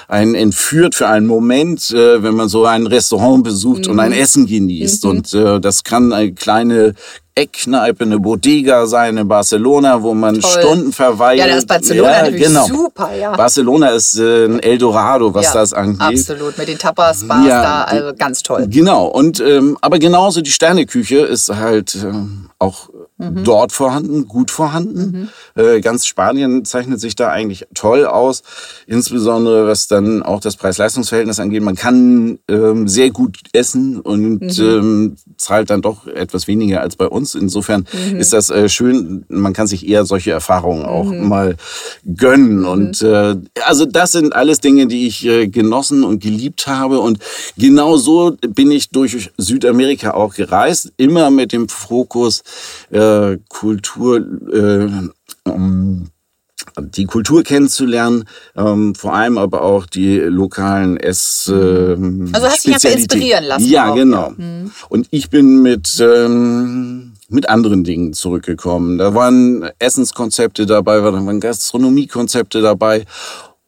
[0.07, 4.45] einen entführt für einen Moment, äh, wenn man so ein Restaurant besucht und ein Essen
[4.45, 5.05] genießt.
[5.05, 6.95] Und äh, das kann eine kleine
[7.35, 10.51] Eckkneipe, eine Bodega sein in Barcelona, wo man Toll.
[10.51, 11.39] Stunden verweilt.
[11.39, 13.35] Ja, das ist Barcelona natürlich super, ja.
[13.35, 16.01] Barcelona ist äh, ein Eldorado, was ja, das angeht.
[16.01, 18.67] Absolut, mit den Tapas-Bars Ja, da, also ganz toll.
[18.69, 19.05] Genau.
[19.07, 22.89] Und ähm, aber genauso die Sterneküche ist halt ähm, auch
[23.21, 23.43] Mhm.
[23.43, 25.29] dort vorhanden, gut vorhanden.
[25.55, 28.43] Äh, ganz Spanien zeichnet sich da eigentlich toll aus,
[28.87, 31.61] insbesondere was dann auch das Preis-Leistungs-Verhältnis angeht.
[31.61, 34.63] Man kann ähm, sehr gut essen und Mhm.
[34.65, 37.35] ähm, zahlt dann doch etwas weniger als bei uns.
[37.35, 38.19] Insofern Mhm.
[38.19, 39.25] ist das äh, schön.
[39.27, 41.57] Man kann sich eher solche Erfahrungen auch mal
[42.05, 42.63] gönnen.
[42.63, 46.99] Und äh, also das sind alles Dinge, die ich äh, genossen und geliebt habe.
[47.01, 47.19] Und
[47.57, 52.43] genau so bin ich durch Südamerika auch gereist, immer mit dem Fokus
[52.91, 53.08] äh,
[53.49, 54.17] Kultur.
[54.51, 56.09] Äh, ähm,
[56.81, 61.51] die Kultur kennenzulernen, ähm, vor allem aber auch die lokalen Ess.
[61.53, 64.33] Ähm, Also hast dich einfach inspirieren lassen Ja, auch, genau.
[64.87, 68.97] Und ich bin mit ähm, mit anderen Dingen zurückgekommen.
[68.97, 73.05] Da waren Essenskonzepte dabei, da waren Gastronomiekonzepte dabei.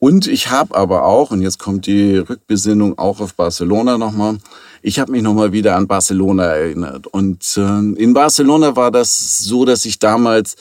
[0.04, 4.40] Und ich habe aber auch, und jetzt kommt die Rückbesinnung auch auf Barcelona nochmal,
[4.82, 7.06] ich habe mich nochmal wieder an Barcelona erinnert.
[7.06, 10.56] Und äh, in Barcelona war das so, dass ich damals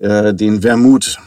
[0.00, 1.20] äh, den Vermut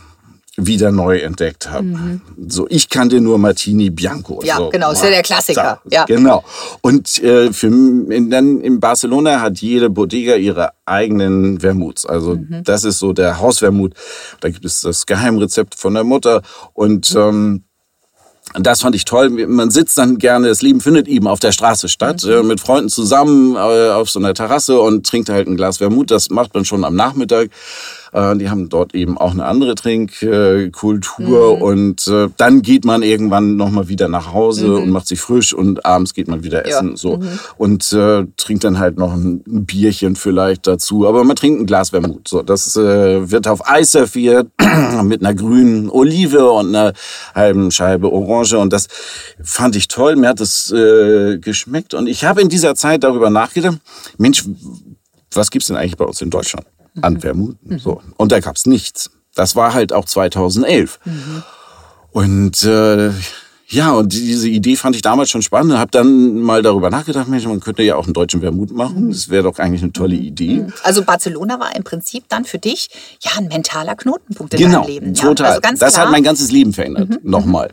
[0.55, 2.19] wieder neu entdeckt habe.
[2.47, 4.35] So, ich kannte nur Martini Bianco.
[4.35, 4.45] Mhm.
[4.47, 6.05] Ja, so, genau, ist ja der Klassiker, ja.
[6.05, 6.43] Genau.
[6.81, 12.05] Und äh, für, in, dann in Barcelona hat jede Bodega ihre eigenen Vermuts.
[12.05, 12.63] Also Mhm.
[12.63, 13.93] das ist so der Hausvermut.
[14.41, 17.63] Da gibt es das Geheimrezept von der Mutter und ähm,
[18.59, 19.29] das fand ich toll.
[19.47, 22.89] Man sitzt dann gerne, das Leben findet eben auf der Straße statt, äh, mit Freunden
[22.89, 26.11] zusammen äh, auf so einer Terrasse und trinkt halt ein Glas Vermut.
[26.11, 27.49] Das macht man schon am Nachmittag.
[28.13, 33.55] Äh, die haben dort eben auch eine andere Trinkkultur und äh, dann geht man irgendwann
[33.57, 36.77] nochmal wieder nach Hause und macht sich frisch und abends geht man wieder Ja.
[36.77, 36.95] essen.
[36.95, 37.19] So.
[37.57, 41.07] Und äh, trinkt dann halt noch ein, Bierchen vielleicht dazu.
[41.07, 42.27] Aber man trinkt ein Glas Vermut.
[42.27, 44.47] So, das äh, wird auf Eis serviert
[45.03, 46.93] mit einer grünen Olive und einer
[47.33, 48.57] halben Scheibe Orange.
[48.57, 48.87] Und das
[49.41, 50.15] fand ich toll.
[50.15, 51.93] Mir hat es äh, geschmeckt.
[51.93, 53.77] Und ich habe in dieser Zeit darüber nachgedacht,
[54.17, 54.43] Mensch,
[55.33, 56.65] was gibt's denn eigentlich bei uns in Deutschland
[57.01, 57.57] an Vermut?
[57.77, 58.01] So.
[58.17, 59.11] Und da gab's nichts.
[59.35, 60.99] Das war halt auch 2011.
[62.11, 63.11] Und äh,
[63.69, 65.77] ja, und diese Idee fand ich damals schon spannend.
[65.77, 69.09] Habe dann mal darüber nachgedacht, Mensch, man könnte ja auch einen deutschen Vermut machen.
[69.09, 70.65] Das wäre doch eigentlich eine tolle Idee.
[70.83, 72.89] Also Barcelona war im Prinzip dann für dich
[73.21, 75.13] ja ein mentaler Knotenpunkt in Genau, deinem Leben.
[75.13, 75.23] Ja?
[75.23, 75.47] total.
[75.47, 76.05] Also ganz das klar.
[76.05, 77.23] Mhm, hat mein ganzes Leben verändert.
[77.23, 77.71] Nochmal.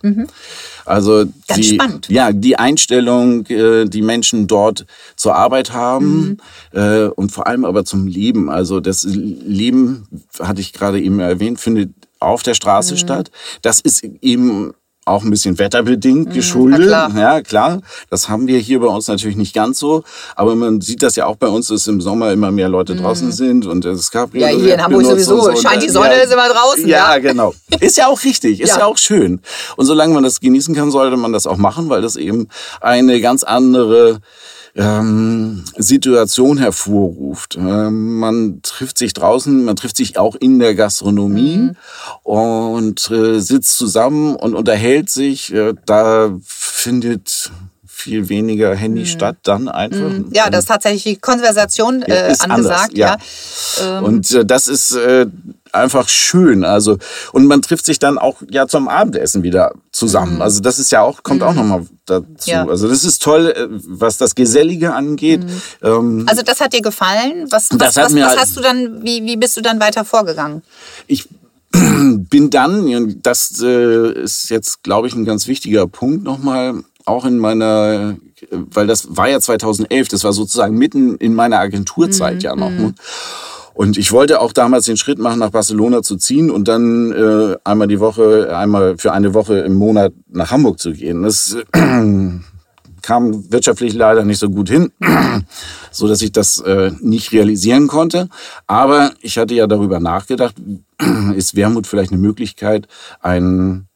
[0.87, 2.09] Also Ganz die, spannend.
[2.09, 6.38] Ja, die Einstellung, äh, die Menschen dort zur Arbeit haben
[6.72, 6.79] Mhm.
[6.81, 8.48] äh, und vor allem aber zum Leben.
[8.48, 10.07] Also das Leben,
[10.38, 12.57] hatte ich gerade eben erwähnt, findet auf der Mhm.
[12.57, 13.31] Straße statt.
[13.62, 14.72] Das ist eben
[15.11, 16.81] auch ein bisschen wetterbedingt geschuldet.
[16.81, 17.11] Mhm, klar.
[17.16, 17.81] Ja, klar.
[18.09, 20.03] Das haben wir hier bei uns natürlich nicht ganz so.
[20.37, 23.33] Aber man sieht das ja auch bei uns, dass im Sommer immer mehr Leute draußen
[23.33, 24.40] sind und es gab Mhm.
[24.40, 25.40] Ja, hier in Hamburg sowieso.
[25.40, 25.57] so.
[25.57, 27.18] Scheint die Sonne, ja, sind wir draußen, Ja, ja.
[27.18, 27.55] genau.
[27.81, 28.79] Ist ja auch richtig, ist Ja.
[28.81, 28.85] ja.
[28.87, 29.40] auch schön.
[29.77, 32.49] Und solange man das genießen kann, sollte man das auch machen, weil das eben
[32.81, 34.20] eine ganz andere
[34.74, 37.56] ähm, Situation hervorruft.
[37.56, 41.76] Ähm, man trifft sich draußen, man trifft sich auch in der Gastronomie mhm.
[42.22, 45.52] und äh, sitzt zusammen und unterhält sich.
[45.52, 47.50] Äh, da findet
[48.01, 49.07] viel weniger Handy mhm.
[49.07, 50.11] statt dann einfach.
[50.11, 50.31] Mhm.
[50.33, 52.91] Ja, das ist tatsächlich die Konversation äh, ist angesagt.
[52.91, 53.17] Anders, ja.
[53.79, 53.99] ja.
[53.99, 54.05] Ähm.
[54.05, 55.27] Und äh, das ist äh,
[55.73, 56.65] einfach schön.
[56.65, 56.99] Also
[57.33, 60.37] und man trifft sich dann auch ja zum Abendessen wieder zusammen.
[60.37, 60.43] Mhm.
[60.43, 61.47] Also das ist ja auch kommt mhm.
[61.47, 62.51] auch noch mal dazu.
[62.51, 62.67] Ja.
[62.67, 65.45] Also das ist toll, äh, was das Gesellige angeht.
[65.45, 65.63] Mhm.
[65.83, 67.47] Ähm, also das hat dir gefallen?
[67.51, 69.03] Was, was, was, was hast du dann?
[69.05, 70.63] Wie, wie bist du dann weiter vorgegangen?
[71.07, 71.29] Ich
[71.73, 77.38] bin dann, das äh, ist jetzt, glaube ich, ein ganz wichtiger Punkt nochmal, auch in
[77.38, 78.16] meiner,
[78.51, 82.40] weil das war ja 2011, das war sozusagen mitten in meiner Agenturzeit mhm.
[82.40, 82.70] ja noch.
[82.70, 82.94] Ne?
[83.75, 87.57] Und ich wollte auch damals den Schritt machen, nach Barcelona zu ziehen und dann äh,
[87.64, 91.23] einmal die Woche, einmal für eine Woche im Monat nach Hamburg zu gehen.
[91.23, 91.79] Das äh,
[93.03, 94.92] kam wirtschaftlich leider nicht so gut hin,
[95.90, 98.29] so dass ich das äh, nicht realisieren konnte.
[98.66, 100.57] Aber ich hatte ja darüber nachgedacht,
[101.35, 102.88] ist Wermut vielleicht eine Möglichkeit,
[103.20, 103.87] ein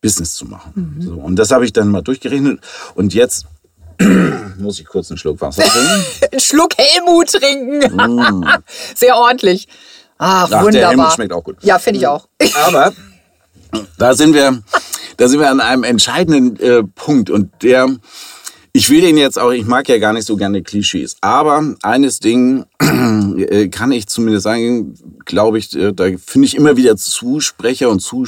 [0.00, 0.94] Business zu machen.
[0.96, 1.02] Mhm.
[1.02, 2.60] So, und das habe ich dann mal durchgerechnet.
[2.94, 3.46] Und jetzt
[4.58, 6.04] muss ich kurz einen Schluck Wasser trinken.
[6.32, 7.78] einen Schluck Helmut trinken.
[7.96, 8.44] Mm.
[8.94, 9.68] Sehr ordentlich.
[10.18, 10.72] Ach, Ach wunderbar.
[10.72, 11.56] Der Helmut schmeckt auch gut.
[11.62, 12.28] Ja, finde ich auch.
[12.66, 12.92] Aber
[13.98, 14.62] da sind wir,
[15.16, 17.88] da sind wir an einem entscheidenden äh, Punkt und der,
[18.72, 22.20] ich will den jetzt auch, ich mag ja gar nicht so gerne Klischees, aber eines
[22.20, 27.90] Ding äh, kann ich zumindest sagen, glaube ich, äh, da finde ich immer wieder Zusprecher
[27.90, 28.26] und zu,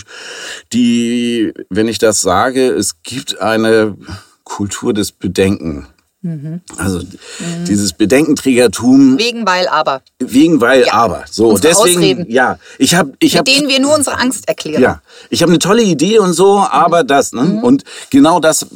[0.73, 3.97] die, wenn ich das sage, es gibt eine
[4.45, 5.87] Kultur des Bedenken.
[6.25, 6.61] Mhm.
[6.77, 7.65] Also mhm.
[7.67, 9.19] dieses Bedenkenträgertum.
[9.19, 10.03] Wegen weil aber.
[10.21, 10.93] Wegen weil ja.
[10.93, 11.25] aber.
[11.29, 12.27] So Unsere deswegen Ausreden.
[12.31, 14.81] ja, ich habe ich habe denen wir nur unsere Angst erklären.
[14.81, 17.07] Ja, ich habe eine tolle Idee und so, aber mhm.
[17.09, 17.43] das ne?
[17.43, 17.59] Mhm.
[17.59, 18.67] und genau das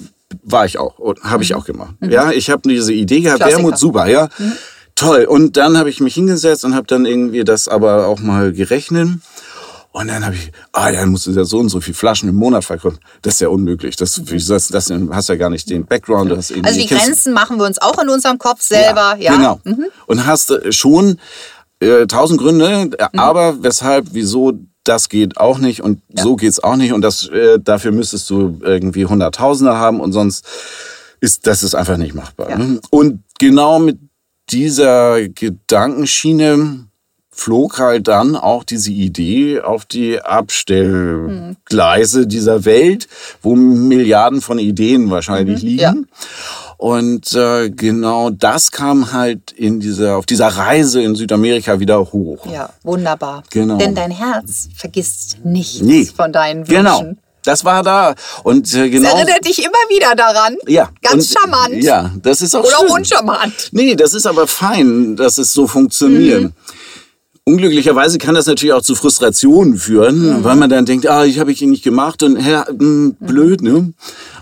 [0.42, 1.56] war ich auch und habe ich mhm.
[1.56, 1.94] auch gemacht.
[2.00, 2.10] Mhm.
[2.10, 3.58] Ja, ich habe diese Idee gehabt, Klassiker.
[3.58, 4.28] Wermut super, ja.
[4.94, 8.52] Toll und dann habe ich mich hingesetzt und habe dann irgendwie das aber auch mal
[8.52, 9.18] gerechnet
[9.96, 12.28] und dann habe ich, ah, ja, dann musst du ja so und so viel Flaschen
[12.28, 12.98] im Monat verkaufen.
[13.22, 13.96] Das ist ja unmöglich.
[13.96, 16.30] Das, das, das hast ja gar nicht den Background.
[16.30, 19.16] Das also die Grenzen machen wir uns auch in unserem Kopf selber.
[19.18, 19.36] Ja, ja.
[19.36, 19.60] genau.
[19.64, 19.86] Mhm.
[20.06, 21.18] Und hast äh, schon
[21.80, 23.18] äh, tausend Gründe, äh, mhm.
[23.18, 24.52] aber weshalb, wieso
[24.88, 26.22] das geht auch nicht und ja.
[26.22, 30.44] so geht's auch nicht und das äh, dafür müsstest du irgendwie Hunderttausende haben und sonst
[31.20, 32.50] ist das ist einfach nicht machbar.
[32.50, 32.58] Ja.
[32.58, 32.80] Ne?
[32.90, 33.98] Und genau mit
[34.50, 36.86] dieser Gedankenschiene
[37.30, 43.08] flog halt dann auch diese Idee auf die Abstellgleise dieser Welt,
[43.42, 45.80] wo Milliarden von Ideen wahrscheinlich mhm, liegen.
[45.80, 45.94] Ja.
[46.78, 52.46] Und äh, genau das kam halt in dieser, auf dieser Reise in Südamerika wieder hoch.
[52.52, 53.42] Ja, wunderbar.
[53.50, 53.78] Genau.
[53.78, 56.04] Denn dein Herz vergisst nichts nee.
[56.04, 56.98] von deinen genau.
[56.98, 57.06] Wünschen.
[57.06, 57.20] Genau.
[57.46, 58.14] Das war da.
[58.42, 59.08] Und äh, genau.
[59.08, 60.56] Das erinnert dich immer wieder daran.
[60.66, 60.90] Ja.
[61.00, 61.82] Ganz und, charmant.
[61.82, 62.90] Ja, das ist auch Oder schön.
[62.90, 63.68] uncharmant.
[63.70, 66.42] Nee, das ist aber fein, dass es so funktioniert.
[66.42, 66.52] Mhm.
[67.48, 70.44] Unglücklicherweise kann das natürlich auch zu Frustrationen führen, mhm.
[70.44, 73.16] weil man dann denkt, ah, ich habe ich ihn nicht gemacht und hä, mh, hm,
[73.20, 73.92] blöd, ne?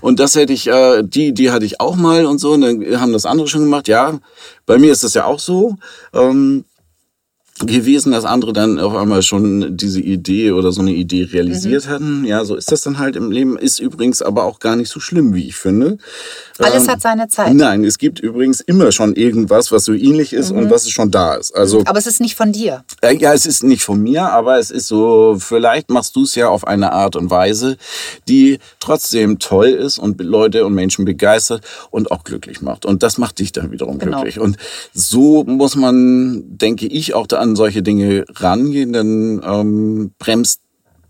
[0.00, 3.00] Und das hätte ich, äh, die, die hatte ich auch mal und so, und dann
[3.00, 3.88] haben das andere schon gemacht.
[3.88, 4.18] Ja,
[4.64, 5.76] bei mir ist das ja auch so.
[6.14, 6.64] Ähm,
[7.60, 11.90] gewesen, dass andere dann auf einmal schon diese Idee oder so eine Idee realisiert mhm.
[11.90, 12.24] hatten.
[12.24, 13.56] Ja, so ist das dann halt im Leben.
[13.56, 15.98] Ist übrigens aber auch gar nicht so schlimm, wie ich finde.
[16.58, 17.54] Alles ähm, hat seine Zeit.
[17.54, 20.58] Nein, es gibt übrigens immer schon irgendwas, was so ähnlich ist mhm.
[20.58, 21.54] und was schon da ist.
[21.54, 22.84] Also, aber es ist nicht von dir.
[23.02, 26.34] Äh, ja, es ist nicht von mir, aber es ist so, vielleicht machst du es
[26.34, 27.76] ja auf eine Art und Weise,
[28.26, 32.84] die trotzdem toll ist und Leute und Menschen begeistert und auch glücklich macht.
[32.84, 34.22] Und das macht dich dann wiederum genau.
[34.22, 34.40] glücklich.
[34.40, 34.56] Und
[34.92, 40.60] so muss man, denke ich, auch da an solche Dinge rangehen, dann ähm, bremst,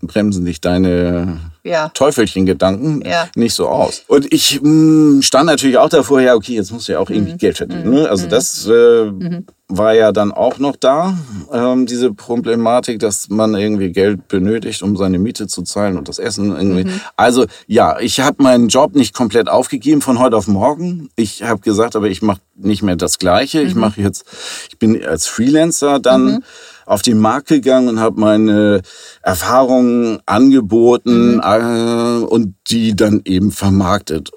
[0.01, 1.89] bremsen dich deine ja.
[1.89, 3.27] Teufelchen-Gedanken ja.
[3.35, 4.03] nicht so aus.
[4.07, 7.09] Und ich mh, hm, stand natürlich auch davor, ja, okay, jetzt musst du ja auch
[7.09, 7.37] irgendwie mhm.
[7.37, 7.89] Geld verdienen.
[7.89, 8.09] Ne?
[8.09, 8.29] Also mhm.
[8.29, 9.45] das äh, mhm.
[9.67, 11.17] War ja dann auch noch da,
[11.51, 16.19] ähm, diese Problematik, dass man irgendwie Geld benötigt, um seine Miete zu zahlen und das
[16.19, 16.83] Essen irgendwie.
[16.83, 17.01] Mhm.
[17.15, 21.09] Also ja, ich habe meinen Job nicht komplett aufgegeben von heute auf morgen.
[21.15, 23.61] Ich habe gesagt, aber ich mache nicht mehr das Gleiche.
[23.61, 23.81] Ich mhm.
[23.81, 24.25] mache jetzt,
[24.69, 26.43] ich bin als Freelancer dann mhm
[26.85, 28.81] auf den Markt gegangen und habe meine
[29.21, 31.41] Erfahrungen angeboten mhm.
[31.43, 34.31] äh, und die dann eben vermarktet.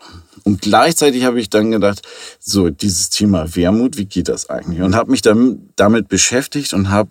[0.48, 2.00] Und gleichzeitig habe ich dann gedacht,
[2.40, 4.80] so dieses Thema Wermut, wie geht das eigentlich?
[4.80, 7.10] Und habe mich damit beschäftigt und habe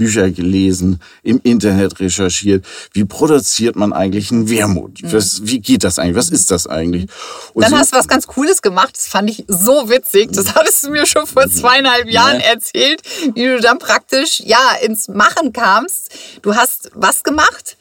[0.00, 2.64] Bücher gelesen, im Internet recherchiert.
[2.94, 5.02] Wie produziert man eigentlich einen Wermut?
[5.02, 5.12] Mhm.
[5.12, 6.16] Was, wie geht das eigentlich?
[6.16, 7.06] Was ist das eigentlich?
[7.52, 8.96] Und dann so hast du was ganz Cooles gemacht.
[8.96, 10.32] Das fand ich so witzig.
[10.32, 13.02] Das hattest du mir schon vor zweieinhalb Jahren erzählt,
[13.34, 16.08] wie du dann praktisch ja ins Machen kamst.
[16.40, 17.76] Du hast was gemacht?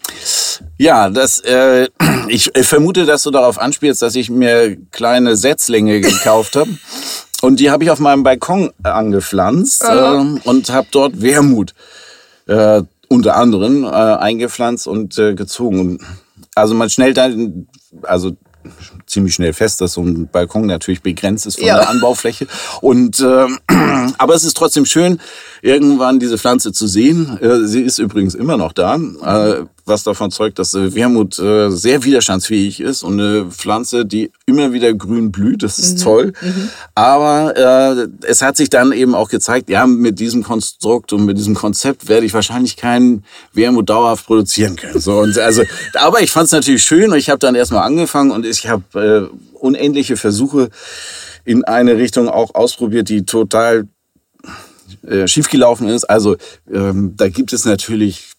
[0.77, 1.87] Ja, das, äh,
[2.27, 6.77] ich vermute, dass du darauf anspielst, dass ich mir kleine Setzlinge gekauft habe
[7.41, 11.73] und die habe ich auf meinem Balkon angepflanzt äh, und habe dort Wermut
[12.49, 15.99] äh, unter anderem äh, eingepflanzt und äh, gezogen.
[16.55, 17.67] Also man schnell dann,
[18.03, 18.35] also
[19.05, 21.77] ziemlich schnell fest, dass so ein Balkon natürlich begrenzt ist von ja.
[21.77, 22.47] der Anbaufläche.
[22.81, 23.47] Und äh,
[24.17, 25.19] aber es ist trotzdem schön,
[25.61, 27.37] irgendwann diese Pflanze zu sehen.
[27.41, 31.69] Äh, sie ist übrigens immer noch da, äh, was davon zeugt, dass äh, Wermut äh,
[31.69, 35.63] sehr widerstandsfähig ist und eine Pflanze, die immer wieder grün blüht.
[35.63, 36.03] Das ist mhm.
[36.03, 36.33] toll.
[36.41, 36.69] Mhm.
[36.95, 41.37] Aber äh, es hat sich dann eben auch gezeigt, ja, mit diesem Konstrukt und mit
[41.37, 44.99] diesem Konzept werde ich wahrscheinlich keinen Wermut dauerhaft produzieren können.
[44.99, 45.63] So und also,
[45.95, 49.29] aber ich fand es natürlich schön und ich habe dann erstmal angefangen und ich habe
[49.33, 50.69] äh, unendliche Versuche
[51.43, 53.87] in eine Richtung auch ausprobiert, die total
[55.07, 56.05] äh, schiefgelaufen ist.
[56.05, 56.37] Also
[56.71, 58.33] ähm, da gibt es natürlich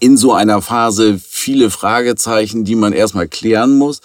[0.00, 4.00] in so einer Phase viele Fragezeichen, die man erstmal klären muss.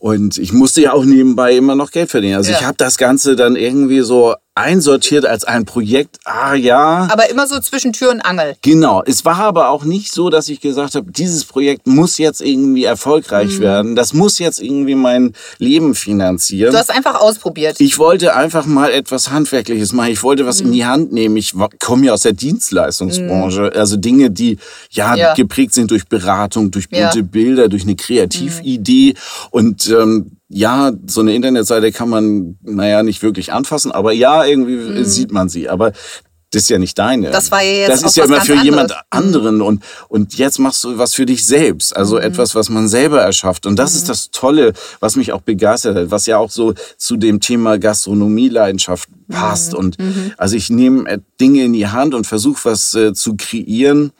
[0.00, 2.36] Und ich musste ja auch nebenbei immer noch Geld verdienen.
[2.36, 2.58] Also ja.
[2.58, 6.18] ich habe das Ganze dann irgendwie so einsortiert als ein Projekt.
[6.24, 7.08] Ah ja.
[7.10, 8.54] Aber immer so zwischen Tür und Angel.
[8.62, 9.02] Genau.
[9.04, 12.84] Es war aber auch nicht so, dass ich gesagt habe, dieses Projekt muss jetzt irgendwie
[12.84, 13.62] erfolgreich mhm.
[13.62, 13.96] werden.
[13.96, 16.70] Das muss jetzt irgendwie mein Leben finanzieren.
[16.70, 17.80] Du hast einfach ausprobiert.
[17.80, 20.12] Ich wollte einfach mal etwas Handwerkliches machen.
[20.12, 20.66] Ich wollte was mhm.
[20.66, 21.36] in die Hand nehmen.
[21.36, 23.72] Ich komme ja aus der Dienstleistungsbranche.
[23.74, 23.78] Mhm.
[23.78, 24.58] Also Dinge, die
[24.90, 27.24] ja, ja, geprägt sind durch Beratung, durch bunte ja.
[27.24, 29.14] Bilder, durch eine Kreatividee.
[29.50, 34.76] Und ähm, ja, so eine Internetseite kann man, naja, nicht wirklich anfassen, aber ja, irgendwie
[34.76, 35.04] mhm.
[35.04, 35.68] sieht man sie.
[35.68, 35.92] Aber
[36.52, 37.30] das ist ja nicht deine.
[37.30, 38.64] Das war ja jetzt Das ist ja immer für anderes.
[38.64, 38.96] jemand mhm.
[39.10, 42.22] anderen und und jetzt machst du was für dich selbst, also mhm.
[42.22, 43.96] etwas, was man selber erschafft und das mhm.
[43.98, 47.76] ist das Tolle, was mich auch begeistert hat, was ja auch so zu dem Thema
[47.76, 49.78] Gastronomieleidenschaft passt mhm.
[49.78, 49.96] und
[50.38, 54.12] also ich nehme Dinge in die Hand und versuche was äh, zu kreieren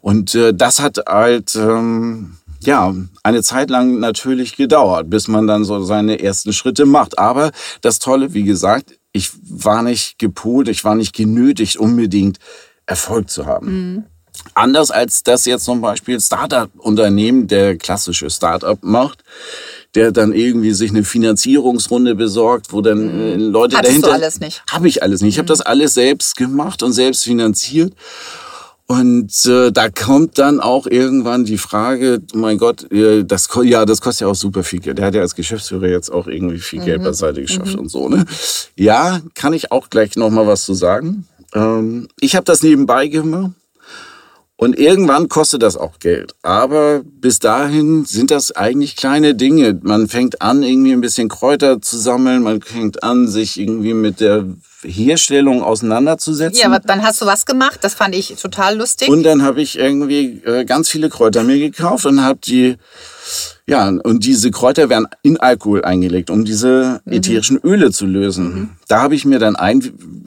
[0.00, 5.64] und äh, das hat halt ähm, ja, eine Zeit lang natürlich gedauert, bis man dann
[5.64, 7.18] so seine ersten Schritte macht.
[7.18, 12.38] Aber das Tolle, wie gesagt, ich war nicht gepolt, ich war nicht genötigt, unbedingt
[12.86, 13.66] Erfolg zu haben.
[13.66, 14.04] Mhm.
[14.54, 19.24] Anders als das jetzt zum Beispiel Startup-Unternehmen, der klassische Startup macht,
[19.94, 23.20] der dann irgendwie sich eine Finanzierungsrunde besorgt, wo dann mhm.
[23.20, 24.08] äh, Leute Hattest dahinter.
[24.08, 24.62] Du alles nicht?
[24.70, 25.34] Habe ich alles nicht.
[25.34, 25.48] Ich habe mhm.
[25.48, 27.94] das alles selbst gemacht und selbst finanziert.
[28.88, 33.84] Und äh, da kommt dann auch irgendwann die Frage, oh mein Gott, äh, das, ja,
[33.84, 34.98] das kostet ja auch super viel Geld.
[34.98, 36.84] Der hat ja als Geschäftsführer jetzt auch irgendwie viel mhm.
[36.84, 37.80] Geld beiseite geschafft mhm.
[37.80, 38.08] und so.
[38.08, 38.24] Ne?
[38.76, 41.26] Ja, kann ich auch gleich noch mal was zu sagen.
[41.52, 43.52] Ähm, ich habe das nebenbei gemacht.
[44.58, 46.34] Und irgendwann kostet das auch Geld.
[46.42, 49.78] Aber bis dahin sind das eigentlich kleine Dinge.
[49.82, 52.42] Man fängt an, irgendwie ein bisschen Kräuter zu sammeln.
[52.42, 54.46] Man fängt an, sich irgendwie mit der
[54.82, 56.58] Herstellung auseinanderzusetzen.
[56.58, 59.08] Ja, aber dann hast du was gemacht, das fand ich total lustig.
[59.08, 62.76] Und dann habe ich irgendwie äh, ganz viele Kräuter mir gekauft und habe die,
[63.66, 67.12] ja, und diese Kräuter werden in Alkohol eingelegt, um diese mhm.
[67.12, 68.54] ätherischen Öle zu lösen.
[68.54, 68.68] Mhm.
[68.88, 69.82] Da habe ich mir dann ein,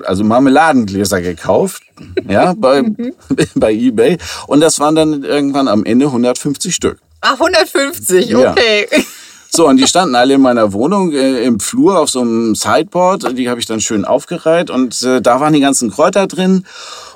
[0.06, 1.84] also Marmeladengläser gekauft,
[2.28, 3.14] ja, bei, mhm.
[3.56, 4.18] bei eBay.
[4.48, 7.00] Und das waren dann irgendwann am Ende 150 Stück.
[7.22, 8.88] Ah, 150, okay.
[8.92, 9.00] Ja.
[9.52, 13.36] So, und die standen alle in meiner Wohnung äh, im Flur auf so einem Sideboard.
[13.36, 16.66] Die habe ich dann schön aufgereiht und äh, da waren die ganzen Kräuter drin.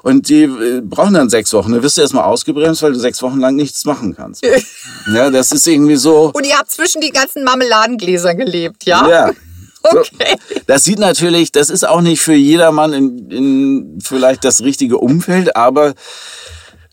[0.03, 1.71] Und die äh, brauchen dann sechs Wochen.
[1.71, 4.45] Da wirst du erstmal ausgebremst, weil du sechs Wochen lang nichts machen kannst.
[5.13, 6.29] ja, das ist irgendwie so.
[6.33, 9.09] Und ihr habt zwischen die ganzen Marmeladengläser gelebt, ja?
[9.09, 9.31] Ja.
[9.85, 10.37] Okay.
[10.47, 14.97] So, das sieht natürlich, das ist auch nicht für jedermann in, in vielleicht das richtige
[14.97, 15.93] Umfeld, aber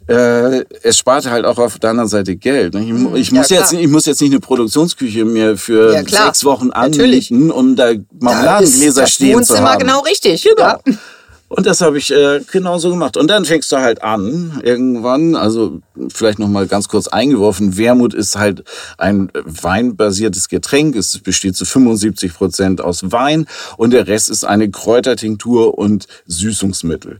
[0.09, 2.75] äh, es spart halt auch auf der anderen Seite Geld.
[2.75, 3.15] Ich, mhm.
[3.15, 6.73] ich muss, ja, jetzt, ich muss jetzt nicht eine Produktionsküche mir für ja, sechs Wochen
[6.73, 9.67] anmieten, um da Marmeladengläser stehen zu haben.
[9.67, 10.43] Das ist genau richtig.
[10.43, 10.63] Genau.
[10.63, 10.81] Ja.
[11.51, 13.17] Und das habe ich äh, genauso gemacht.
[13.17, 18.37] Und dann fängst du halt an, irgendwann, also vielleicht nochmal ganz kurz eingeworfen, Wermut ist
[18.37, 18.63] halt
[18.99, 20.95] ein weinbasiertes Getränk.
[20.95, 27.19] Es besteht zu 75 Prozent aus Wein und der Rest ist eine Kräutertinktur und Süßungsmittel.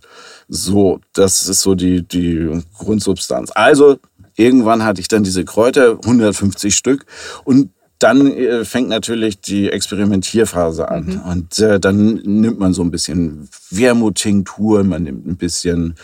[0.49, 3.51] So, das ist so die, die Grundsubstanz.
[3.53, 3.99] Also,
[4.37, 7.05] irgendwann hatte ich dann diese Kräuter, 150 Stück
[7.43, 11.05] und dann äh, fängt natürlich die Experimentierphase an.
[11.05, 11.31] Mhm.
[11.31, 15.95] Und äh, dann nimmt man so ein bisschen Wermuttinktur, man nimmt ein bisschen,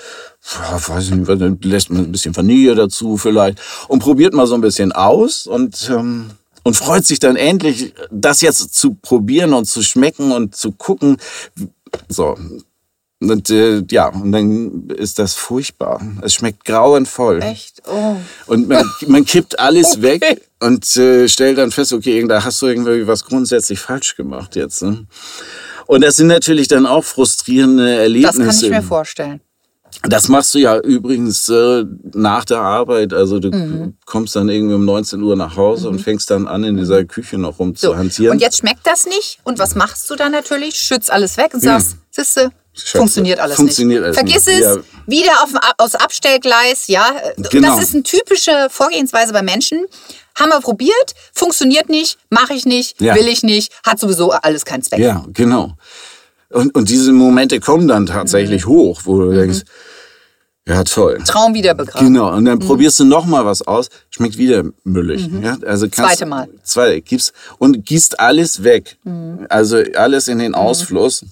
[0.43, 4.61] weiß nicht, dann lässt man ein bisschen Vanille dazu vielleicht und probiert mal so ein
[4.61, 6.31] bisschen aus und, ähm,
[6.63, 11.17] und freut sich dann endlich, das jetzt zu probieren und zu schmecken und zu gucken.
[12.09, 12.37] So,
[13.31, 16.01] und äh, ja, und dann ist das furchtbar.
[16.23, 17.43] Es schmeckt grauenvoll.
[17.43, 17.83] Echt?
[17.87, 18.17] Oh.
[18.47, 20.03] Und man, man kippt alles okay.
[20.03, 24.57] weg und äh, stellt dann fest, okay, da hast du irgendwie was grundsätzlich falsch gemacht
[24.57, 24.83] jetzt.
[24.83, 25.07] Ne?
[25.87, 28.39] Und das sind natürlich dann auch frustrierende Erlebnisse.
[28.45, 29.41] Das kann ich mir vorstellen.
[30.03, 33.13] Das machst du ja übrigens äh, nach der Arbeit.
[33.15, 33.95] Also du Mhm.
[34.05, 37.39] kommst dann irgendwie um 19 Uhr nach Hause und fängst dann an, in dieser Küche
[37.39, 38.31] noch rum zu So.
[38.31, 39.39] Und jetzt schmeckt das nicht.
[39.45, 40.75] Und was machst du dann natürlich?
[40.75, 44.07] Schützt alles weg und sagst, siehste, Schätze, funktioniert alles funktioniert nicht.
[44.07, 44.61] alles Vergiss nicht.
[44.61, 44.83] es, Ja.
[45.07, 47.11] wieder auf aufs Abstellgleis, ja.
[47.51, 47.75] Genau.
[47.77, 49.85] Das ist eine typische Vorgehensweise bei Menschen.
[50.39, 53.15] Haben wir probiert, funktioniert nicht, mache ich nicht, Ja.
[53.15, 54.99] will ich nicht, hat sowieso alles keinen Zweck.
[55.01, 55.73] Ja, genau.
[56.51, 58.71] Und, und diese Momente kommen dann tatsächlich Mhm.
[58.71, 59.63] hoch, wo du denkst,
[60.69, 61.19] ja toll.
[61.27, 62.07] Traum wieder begraben.
[62.13, 65.29] Genau, und dann probierst du noch mal was aus, schmeckt wieder müllig.
[65.43, 66.03] Ja, also kannst, Mhm.
[66.17, 66.49] Zweite Mal.
[66.65, 68.97] Zwei, gibst, und gießt alles weg.
[69.05, 69.47] Mhm.
[69.49, 71.25] Also alles in den Ausfluss.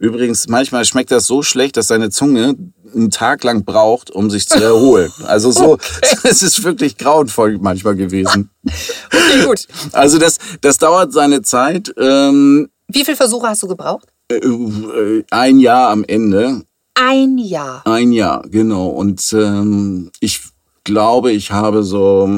[0.00, 2.56] Übrigens, manchmal schmeckt das so schlecht, dass deine Zunge
[2.94, 5.12] einen Tag lang braucht, um sich zu erholen.
[5.26, 5.78] Also so,
[6.24, 8.50] es ist wirklich grauenvoll manchmal gewesen.
[8.64, 9.68] Okay, gut.
[9.92, 11.92] Also das, das dauert seine Zeit.
[11.98, 14.08] Ähm, Wie viele Versuche hast du gebraucht?
[14.30, 16.62] äh, äh, ein Jahr am Ende.
[16.94, 17.86] Ein Jahr.
[17.86, 18.88] Ein Jahr, genau.
[18.88, 20.40] Und ähm, ich
[20.84, 22.28] glaube, ich habe so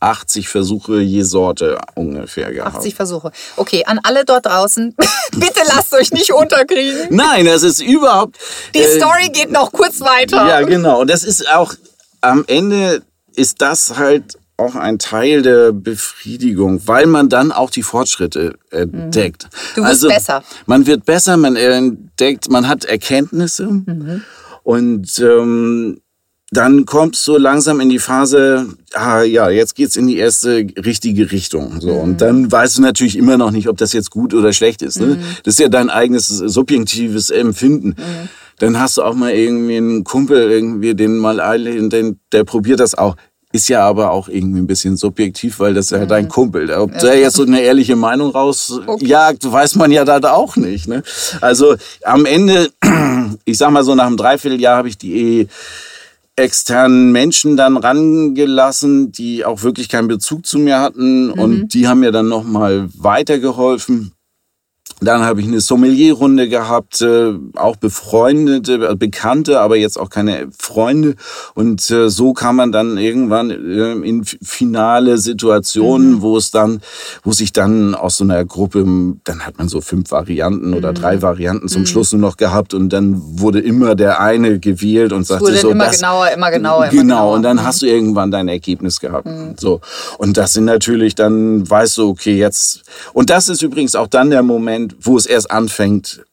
[0.00, 2.76] 80 Versuche je Sorte ungefähr gehabt.
[2.76, 3.32] 80 Versuche.
[3.56, 4.94] Okay, an alle dort draußen,
[5.32, 7.08] bitte lasst euch nicht unterkriegen.
[7.10, 8.38] Nein, das ist überhaupt.
[8.74, 10.46] Die äh, Story geht noch kurz weiter.
[10.46, 11.00] Ja, genau.
[11.00, 11.74] Und das ist auch
[12.20, 13.02] am Ende
[13.34, 19.48] ist das halt auch ein Teil der Befriedigung, weil man dann auch die Fortschritte entdeckt.
[19.76, 20.42] Du wirst also, besser.
[20.66, 23.68] Man wird besser, man entdeckt, man hat Erkenntnisse
[24.64, 26.00] und ähm,
[26.50, 31.30] dann kommst du langsam in die Phase, ah ja, jetzt geht's in die erste richtige
[31.30, 31.80] Richtung.
[31.80, 31.90] So.
[31.90, 34.98] Und dann weißt du natürlich immer noch nicht, ob das jetzt gut oder schlecht ist.
[34.98, 35.18] Ne?
[35.44, 37.96] Das ist ja dein eigenes subjektives Empfinden.
[38.60, 42.80] Dann hast du auch mal irgendwie einen Kumpel, irgendwie, den mal einlädt, den, der probiert
[42.80, 43.16] das auch.
[43.52, 46.70] Ist ja aber auch irgendwie ein bisschen subjektiv, weil das ist ja dein Kumpel.
[46.70, 50.86] Ob der jetzt so eine ehrliche Meinung rausjagt, weiß man ja da auch nicht.
[50.86, 51.02] Ne?
[51.40, 52.70] Also am Ende,
[53.44, 55.48] ich sag mal so nach einem Dreivierteljahr habe ich die
[56.38, 62.00] externen Menschen dann rangelassen, die auch wirklich keinen Bezug zu mir hatten und die haben
[62.00, 64.12] mir dann nochmal weitergeholfen.
[65.00, 70.48] Dann habe ich eine Sommelierrunde gehabt, äh, auch befreundete, äh, Bekannte, aber jetzt auch keine
[70.58, 71.14] Freunde.
[71.54, 76.80] Und äh, so kam man dann irgendwann äh, in finale Situationen, wo es dann,
[77.22, 78.84] wo sich dann aus so einer Gruppe,
[79.24, 82.92] dann hat man so fünf Varianten oder drei Varianten zum Schluss nur noch gehabt und
[82.92, 86.84] dann wurde immer der eine gewählt und sagte wurde so, immer das, genauer, immer genauer,
[86.84, 87.30] immer Genau, genauer.
[87.30, 87.36] Mhm.
[87.36, 89.28] und dann hast du irgendwann dein Ergebnis gehabt.
[89.58, 89.80] So.
[90.18, 92.82] Und das sind natürlich dann, weißt du, okay, jetzt.
[93.12, 96.24] Und das ist übrigens auch dann der Moment, wo es erst anfängt,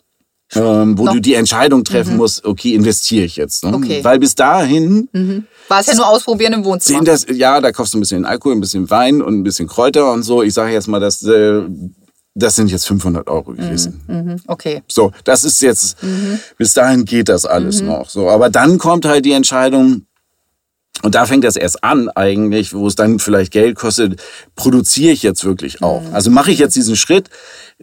[0.54, 3.64] ähm, wo Noch- du die Entscheidung treffen musst, okay, investiere ich jetzt.
[3.64, 3.74] Ne?
[3.76, 4.04] Okay.
[4.04, 5.10] Weil bis dahin
[5.68, 7.04] War es ja nur ausprobieren im Wohnzimmer.
[7.04, 10.12] das, ja, da kaufst du ein bisschen Alkohol, ein bisschen Wein und ein bisschen Kräuter
[10.14, 10.44] und so.
[10.44, 11.62] Ich sage jetzt mal, das, äh,
[12.36, 14.02] das sind jetzt 500 Euro gewesen.
[14.08, 14.84] Mhm, okay.
[14.88, 15.98] So, das ist jetzt,
[16.58, 18.10] bis dahin geht das alles noch.
[18.10, 20.06] So, aber dann kommt halt die Entscheidung,
[21.04, 24.22] und da fängt das erst an eigentlich, wo es dann vielleicht Geld kostet,
[24.56, 26.02] produziere ich jetzt wirklich auch.
[26.14, 27.30] Also mache ich jetzt diesen Schritt,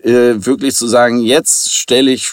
[0.02, 2.32] äh, wirklich zu sagen, jetzt stelle ich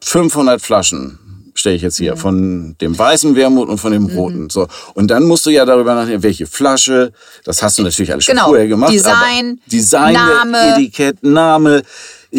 [0.00, 1.18] 500 Flaschen
[1.58, 4.48] stelle ich jetzt hier von dem weißen Wermut und von dem roten.
[4.48, 7.12] So und dann musst du ja darüber nachdenken, welche Flasche.
[7.44, 8.48] Das hast du natürlich alles schon Genau.
[8.48, 8.92] vorher gemacht.
[8.92, 10.74] Design, Design, Name.
[10.76, 11.82] Etikett, Name.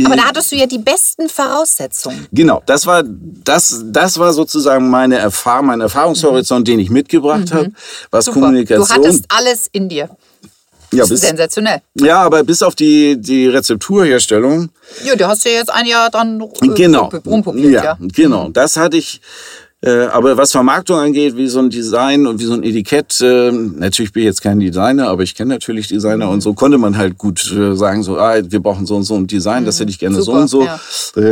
[0.05, 2.27] Aber äh, da hattest du ja die besten Voraussetzungen.
[2.31, 7.71] Genau, das war das das war sozusagen meine Erfahrung, mein Erfahrungshorizont, den ich mitgebracht habe,
[8.11, 8.31] was Mhm.
[8.31, 8.39] Super.
[8.45, 8.87] Kommunikation.
[8.87, 10.09] Du hattest alles in dir.
[10.91, 11.81] ja, Das ist bis, sensationell.
[11.99, 14.69] ja, aber bis auf die die Rezepturherstellung.
[15.05, 17.09] Ja, du hast ja jetzt ein Jahr dann äh, genau.
[17.25, 17.83] rumprobiert, ja.
[17.83, 18.49] ja, genau.
[18.49, 19.21] Das hatte ich
[19.81, 23.51] äh, aber was Vermarktung angeht, wie so ein Design und wie so ein Etikett, äh,
[23.51, 26.31] natürlich bin ich jetzt kein Designer, aber ich kenne natürlich Designer Mhm.
[26.33, 29.15] und so konnte man halt gut äh, sagen, so, ah, wir brauchen so und so
[29.15, 30.35] ein Design, das hätte ich gerne so Mhm.
[30.35, 30.63] Super, und so.
[30.63, 30.79] ja.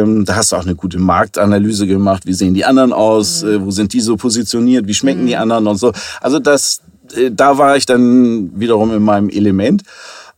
[0.02, 2.26] Ähm, da hast du auch eine gute Marktanalyse gemacht.
[2.26, 3.43] Wie sehen die anderen aus?
[3.43, 3.50] Mhm.
[3.50, 4.88] Äh, wo sind die so positioniert?
[4.88, 5.91] Wie schmecken die anderen und so?
[6.22, 6.82] Also das,
[7.16, 9.84] äh, da war ich dann wiederum in meinem Element.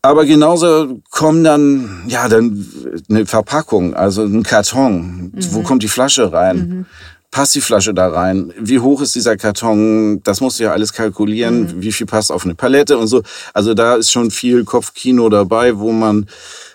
[0.02, 2.66] Aber genauso kommen dann, ja, dann
[3.10, 5.32] eine Verpackung, also ein Karton.
[5.32, 5.32] Mhm.
[5.52, 6.86] Wo kommt die Flasche rein?
[7.32, 8.52] Passt die Flasche da rein?
[8.58, 10.22] Wie hoch ist dieser Karton?
[10.24, 11.62] Das musst du ja alles kalkulieren.
[11.78, 11.82] Mhm.
[11.82, 13.22] Wie viel passt auf eine Palette und so.
[13.54, 16.26] Also da ist schon viel Kopfkino dabei, wo man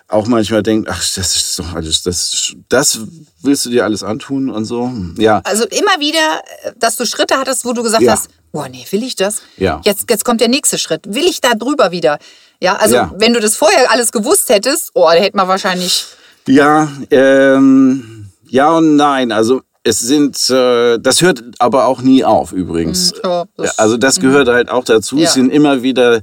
[0.07, 3.01] auch manchmal denkt, ach, das ist doch alles, das, das
[3.43, 4.93] willst du dir alles antun und so.
[5.19, 6.43] Ja, Also immer wieder,
[6.79, 8.13] dass du Schritte hattest, wo du gesagt Ja.
[8.13, 9.43] hast, boah, nee, will ich das?
[9.57, 9.81] Ja.
[9.85, 11.03] Jetzt, jetzt kommt der nächste Schritt.
[11.13, 12.19] Will ich da drüber wieder?
[12.61, 13.13] Ja, also Ja.
[13.19, 16.05] wenn du das vorher alles gewusst hättest, oh, da hätte man wahrscheinlich.
[16.47, 19.33] Ja, ähm, ja und nein.
[19.33, 23.13] Also es sind, äh, das hört aber auch nie auf übrigens.
[23.23, 25.19] ja, das- also das gehört halt auch dazu.
[25.19, 25.25] Ja.
[25.25, 26.21] Es sind immer wieder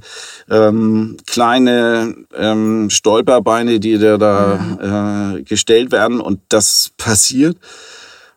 [0.50, 7.56] ähm, kleine ähm, Stolperbeine, die dir da äh, gestellt werden und das passiert.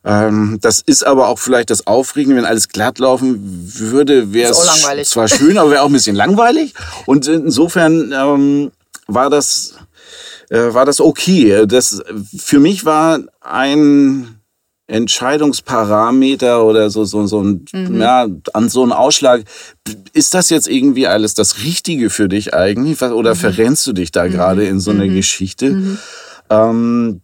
[0.03, 3.39] Ähm, das ist aber auch vielleicht das Aufregende, wenn alles glatt laufen
[3.79, 4.57] würde, wäre es
[5.09, 6.75] zwar schön, aber wäre auch ein bisschen langweilig.
[7.07, 8.71] Und insofern ähm,
[9.07, 9.73] war das
[10.51, 11.65] äh, war das okay.
[11.65, 12.03] Das
[12.37, 14.34] für mich war ein
[14.87, 17.99] Entscheidungsparameter oder so, so, so ein, mhm.
[17.99, 19.43] ja, an so einem Ausschlag.
[20.13, 23.01] Ist das jetzt irgendwie alles das Richtige für dich eigentlich?
[23.01, 23.39] Oder mhm.
[23.39, 24.31] verrennst du dich da mhm.
[24.31, 25.15] gerade in so eine mhm.
[25.15, 25.71] Geschichte?
[25.71, 25.97] Mhm.
[26.49, 27.21] Ähm,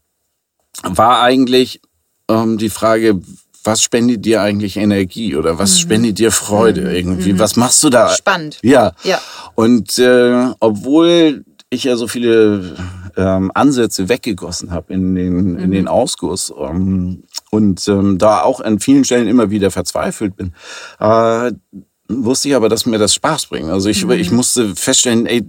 [0.83, 1.81] war eigentlich
[2.27, 3.21] ähm, die Frage,
[3.63, 5.79] was spendet dir eigentlich Energie oder was mhm.
[5.79, 7.37] spendet dir Freude irgendwie?
[7.37, 8.09] Was machst du da?
[8.09, 8.57] Spannend.
[8.63, 8.93] Ja.
[9.03, 9.21] ja.
[9.53, 12.75] Und äh, obwohl ich ja so viele
[13.15, 18.79] ähm, Ansätze weggegossen habe in den, in den Ausguss, ähm, und ähm, da auch an
[18.79, 20.53] vielen Stellen immer wieder verzweifelt bin,
[20.99, 21.51] äh,
[22.07, 23.69] wusste ich aber, dass mir das Spaß bringt.
[23.69, 24.11] Also ich, mhm.
[24.11, 25.45] ich musste feststellen, ey,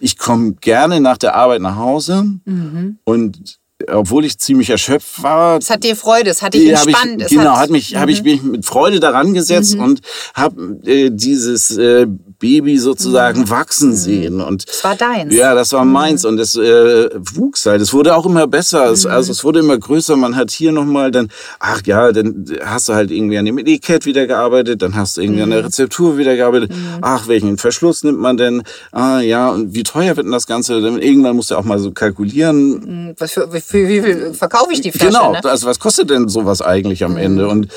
[0.00, 2.98] ich komme gerne nach der Arbeit nach Hause mhm.
[3.04, 3.60] und
[3.90, 5.58] obwohl ich ziemlich erschöpft war.
[5.58, 7.22] Es hat dir Freude, es hat dich entspannt.
[7.22, 7.98] Ich, genau, hat, mich, mhm.
[7.98, 9.82] habe ich mich mit Freude daran gesetzt mhm.
[9.82, 10.00] und
[10.34, 12.06] habe äh, dieses äh,
[12.38, 13.50] Baby sozusagen mhm.
[13.50, 13.96] wachsen mhm.
[13.96, 14.40] sehen.
[14.40, 15.34] Und das war deins.
[15.34, 16.30] Ja, das war meins mhm.
[16.30, 17.80] und es äh, wuchs halt.
[17.80, 18.90] Es wurde auch immer besser.
[18.90, 20.16] Es, also es wurde immer größer.
[20.16, 21.28] Man hat hier nochmal dann,
[21.60, 25.20] ach ja, dann hast du halt irgendwie an dem Etikett wieder gearbeitet, dann hast du
[25.20, 26.72] irgendwie an der Rezeptur wieder gearbeitet.
[27.00, 28.62] Ach, welchen Verschluss nimmt man denn?
[28.90, 30.78] Ah ja, und wie teuer wird denn das Ganze?
[30.78, 33.14] Irgendwann musst du auch mal so kalkulieren.
[33.18, 35.08] Was für, für wie viel verkaufe ich die Flasche?
[35.08, 35.44] Genau, ne?
[35.44, 37.48] also was kostet denn sowas eigentlich am Ende?
[37.48, 37.68] Und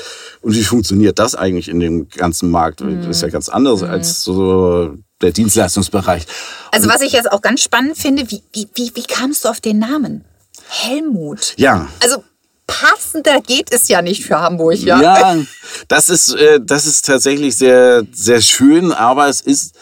[0.42, 2.80] und wie funktioniert das eigentlich in dem ganzen Markt?
[2.80, 3.00] Mhm.
[3.00, 3.90] Das ist ja ganz anders mhm.
[3.90, 6.24] als so der Dienstleistungsbereich.
[6.70, 9.60] Also was ich jetzt auch ganz spannend finde, wie, wie, wie, wie kamst du auf
[9.60, 10.24] den Namen?
[10.68, 11.54] Helmut.
[11.56, 11.88] Ja.
[12.00, 12.22] Also
[12.68, 15.02] passender geht es ja nicht für Hamburg, ja.
[15.02, 15.36] Ja,
[15.88, 19.74] das ist, äh, das ist tatsächlich sehr, sehr schön, aber es ist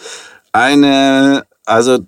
[0.51, 1.99] eine, also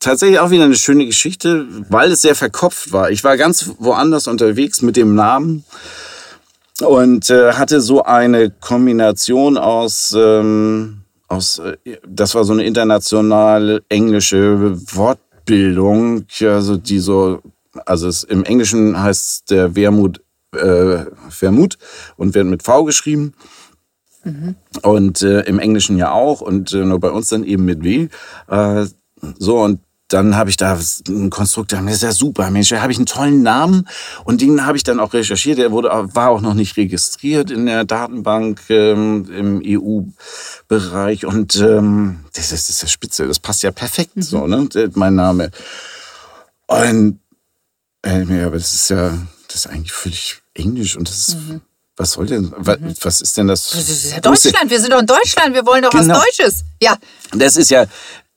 [0.00, 3.10] tatsächlich auch wieder eine schöne Geschichte, weil es sehr verkopft war.
[3.10, 5.64] Ich war ganz woanders unterwegs mit dem Namen
[6.82, 11.76] und äh, hatte so eine Kombination aus, ähm, aus, äh,
[12.06, 17.42] das war so eine internationale englische Wortbildung, also die so,
[17.84, 20.20] also es, im Englischen heißt der Wermut
[20.52, 21.78] äh, Vermut
[22.16, 23.34] und wird mit V geschrieben.
[24.24, 24.56] Mhm.
[24.82, 28.08] Und äh, im Englischen ja auch und äh, nur bei uns dann eben mit W.
[28.48, 28.86] Äh,
[29.38, 29.80] so, und
[30.10, 33.06] dann habe ich da einen Konstruktor, das ist ja super, Mensch, da habe ich einen
[33.06, 33.88] tollen Namen
[34.24, 35.58] und den habe ich dann auch recherchiert.
[35.58, 42.24] Der wurde, war auch noch nicht registriert in der Datenbank ähm, im EU-Bereich und ähm,
[42.34, 44.22] das, ist, das ist ja spitze, das passt ja perfekt mhm.
[44.22, 45.52] so, ne, mein Name.
[46.66, 47.20] Und
[48.02, 51.60] äh, ja, aber das ist ja, das ist eigentlich völlig englisch und das ist mhm.
[51.96, 52.94] Was soll denn, was, mhm.
[53.02, 53.68] was ist denn das?
[53.72, 56.14] Das ist ja Deutschland, wir sind doch in Deutschland, wir wollen doch genau.
[56.14, 56.64] was Deutsches.
[56.80, 56.96] Ja.
[57.32, 57.84] Das ist ja,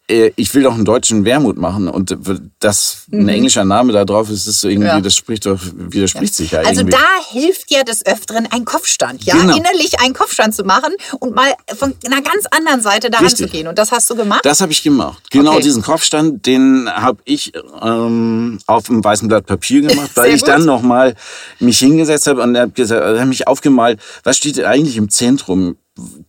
[0.07, 2.17] ich will doch einen deutschen Wermut machen und
[2.59, 3.29] das ein mhm.
[3.29, 4.99] englischer Name da drauf ist, ist so irgendwie, ja.
[4.99, 6.37] das spricht doch, widerspricht ja.
[6.37, 6.97] sich ja Also irgendwie.
[6.97, 9.55] da hilft ja des Öfteren ein Kopfstand, ja, genau.
[9.55, 13.47] innerlich einen Kopfstand zu machen und mal von einer ganz anderen Seite daran Richtig.
[13.47, 13.67] zu gehen.
[13.67, 14.41] Und das hast du gemacht?
[14.43, 15.23] Das habe ich gemacht.
[15.31, 15.63] Genau okay.
[15.63, 20.49] diesen Kopfstand, den habe ich ähm, auf einem weißen Blatt Papier gemacht, weil ich gut.
[20.49, 21.15] dann nochmal
[21.59, 25.77] mich hingesetzt habe und habe hab mich aufgemalt, was steht eigentlich im Zentrum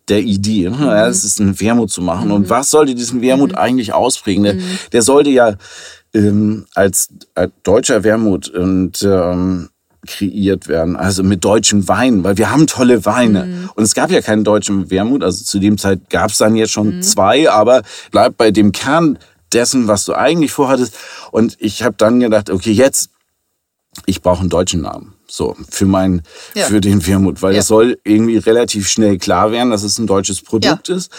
[0.09, 0.69] der Idee.
[0.71, 0.77] Ne?
[0.77, 0.85] Mhm.
[0.85, 2.29] Ja, es ist ein Wermut zu machen.
[2.29, 2.35] Mhm.
[2.35, 3.59] Und was sollte diesen Wermut mhm.
[3.59, 4.45] eigentlich ausprägen?
[4.45, 4.79] Der, mhm.
[4.93, 5.57] der sollte ja
[6.15, 9.71] ähm, als, als deutscher Wermut und ähm,
[10.07, 13.45] kreiert werden, also mit deutschen Weinen, weil wir haben tolle Weine.
[13.45, 13.71] Mhm.
[13.75, 16.73] Und es gab ja keinen deutschen Wermut, also zu dem Zeit gab es dann jetzt
[16.73, 17.03] schon mhm.
[17.03, 19.19] zwei, aber bleibt bei dem Kern
[19.53, 20.95] dessen, was du eigentlich vorhattest.
[21.31, 23.11] Und ich habe dann gedacht, okay, jetzt,
[24.07, 25.14] ich brauche einen deutschen Namen.
[25.37, 26.23] So, für mein,
[26.55, 26.67] ja.
[26.67, 27.59] für den Wermut, weil ja.
[27.59, 30.95] das soll irgendwie relativ schnell klar werden, dass es ein deutsches Produkt ja.
[30.95, 31.11] ist.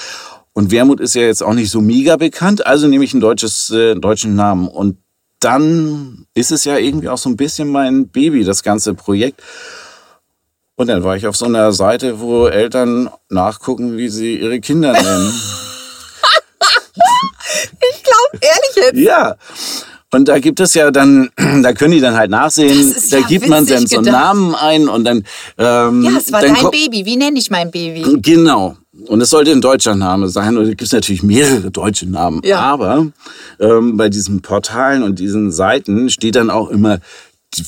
[0.53, 3.69] Und Wermut ist ja jetzt auch nicht so mega bekannt, also nehme ich ein deutsches,
[3.71, 4.69] äh, deutschen Namen.
[4.69, 4.99] Und
[5.41, 9.43] dann ist es ja irgendwie auch so ein bisschen mein Baby, das ganze Projekt.
[10.75, 14.93] Und dann war ich auf so einer Seite, wo Eltern nachgucken, wie sie ihre Kinder
[14.93, 15.33] nennen.
[17.91, 18.97] ich glaube, ehrlich jetzt.
[18.97, 19.35] Ja.
[20.15, 21.29] Und da gibt es ja dann,
[21.61, 24.87] da können die dann halt nachsehen, da ja gibt man dann so einen Namen ein
[24.87, 25.23] und dann.
[25.57, 27.05] Ähm, ja, es war dein Baby.
[27.05, 28.05] Wie nenne ich mein Baby?
[28.21, 28.77] Genau.
[29.07, 30.57] Und es sollte ein deutscher Name sein.
[30.57, 32.39] Und es gibt natürlich mehrere deutsche Namen.
[32.45, 32.59] Ja.
[32.59, 33.07] Aber
[33.59, 36.99] ähm, bei diesen Portalen und diesen Seiten steht dann auch immer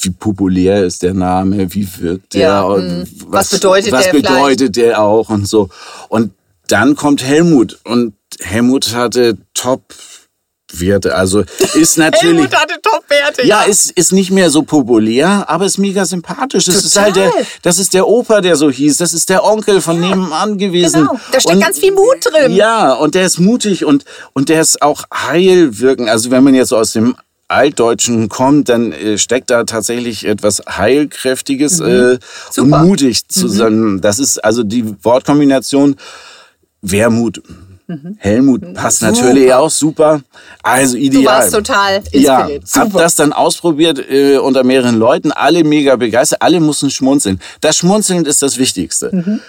[0.01, 3.03] wie populär ist der Name, wie wirkt der ja, und mm.
[3.27, 5.69] was, was bedeutet was der bedeutet der auch und so.
[6.09, 6.31] Und
[6.67, 9.93] dann kommt Helmut und Helmut hatte Top
[10.73, 11.15] Werte.
[11.15, 11.43] Also
[11.73, 12.37] ist natürlich.
[12.37, 13.45] Helmut hatte Top-Werte.
[13.45, 16.65] Ja, ja, ist, ist nicht mehr so populär, aber ist mega sympathisch.
[16.65, 16.87] Das Total.
[16.87, 18.97] ist halt der, das ist der Opa, der so hieß.
[18.97, 20.09] Das ist der Onkel von ja.
[20.09, 21.01] nebenan gewesen.
[21.01, 21.19] Genau.
[21.31, 22.53] Da steckt und, ganz viel Mut drin.
[22.53, 26.09] Ja, und der ist mutig und, und der ist auch heilwirkend.
[26.09, 27.15] Also wenn man jetzt so aus dem
[27.49, 32.19] Altdeutschen kommt, dann äh, steckt da tatsächlich etwas Heilkräftiges Mhm.
[32.57, 34.01] äh, und mutig zusammen.
[34.01, 35.95] Das ist also die Wortkombination
[36.81, 37.41] Wermut.
[38.17, 39.07] Helmut passt Mhm.
[39.15, 39.25] Super.
[39.27, 40.21] natürlich auch super.
[40.61, 41.25] Also Du ideal.
[41.25, 42.63] warst total Ja, inspiriert.
[42.75, 42.99] hab Super.
[43.03, 47.39] das dann ausprobiert äh, unter mehreren Leuten, alle mega begeistert, alle mussten schmunzeln.
[47.61, 49.09] Das Schmunzeln ist das Wichtigste.
[49.15, 49.39] Mhm.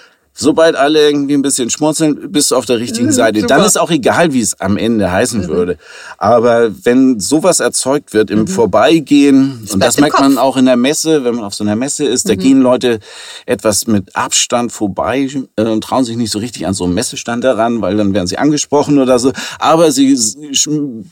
[0.41, 3.41] Sobald alle irgendwie ein bisschen schmunzeln, bist du auf der richtigen Seite.
[3.41, 3.57] super.
[3.57, 5.79] Dann ist auch egal, wie es am Ende heißen würde.
[6.17, 10.45] Aber wenn sowas erzeugt wird im Vorbeigehen, und das merkt man Kopf.
[10.45, 13.01] auch in der Messe, wenn man auf so einer Messe ist, da gehen Leute
[13.47, 17.43] etwas mit Abstand vorbei äh, und trauen sich nicht so richtig an so einen Messestand
[17.43, 19.33] heran, weil dann werden sie angesprochen oder so.
[19.59, 20.17] Aber sie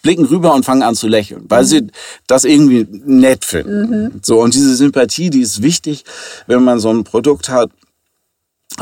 [0.03, 1.89] blicken rüber und fangen an zu lächeln, weil sie
[2.29, 4.21] das irgendwie nett finden.
[4.23, 6.05] So, und diese Sympathie, die ist wichtig,
[6.47, 7.71] wenn man so ein Produkt hat,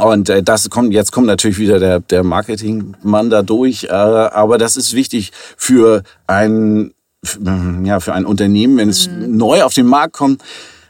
[0.00, 4.58] und äh, das kommt, jetzt kommt natürlich wieder der, der Marketingmann da durch, äh, aber
[4.58, 6.92] das ist wichtig für ein,
[7.84, 10.42] ja, für ein Unternehmen, wenn es neu auf den Markt kommt,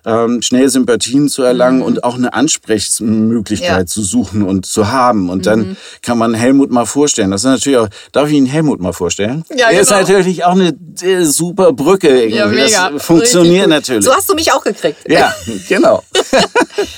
[0.07, 3.87] ähm, schnell Sympathien zu erlangen und auch eine Ansprechmöglichkeit Ja.
[3.87, 5.31] zu suchen und zu haben.
[5.31, 7.31] Und dann kann man Helmut mal vorstellen.
[7.31, 9.45] Das ist natürlich auch, darf ich Ihnen Helmut mal vorstellen?
[9.51, 10.01] Ja, Der ist genau.
[10.01, 12.37] natürlich auch eine äh, super Brücke irgendwie.
[12.37, 12.91] Ja, mega.
[12.91, 14.05] Das funktioniert natürlich.
[14.05, 14.99] So hast du mich auch gekriegt.
[15.09, 15.33] ja,
[15.69, 16.03] genau.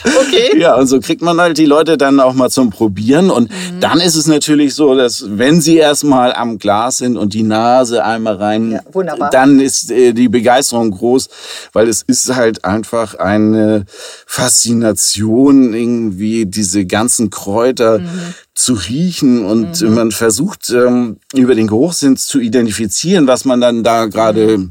[0.05, 0.59] Okay.
[0.59, 3.31] Ja, und so kriegt man halt die Leute dann auch mal zum Probieren.
[3.31, 3.81] Und Mhm.
[3.81, 8.05] dann ist es natürlich so, dass wenn sie erstmal am Glas sind und die Nase
[8.05, 11.29] einmal rein, Ja, dann ist äh, die Begeisterung groß,
[11.73, 13.85] weil es ist halt einfach eine
[14.27, 18.35] Faszination, irgendwie diese ganzen Kräuter Mhm.
[18.57, 19.45] Zu riechen.
[19.45, 24.71] Und man versucht ähm, über den Geruchssinn zu identifizieren, was man dann da gerade Mhm.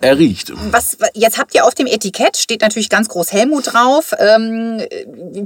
[0.00, 0.52] erriecht.
[0.72, 4.12] Was, jetzt habt ihr auf dem Etikett, steht natürlich ganz groß Helmut drauf.
[4.18, 4.82] Ähm,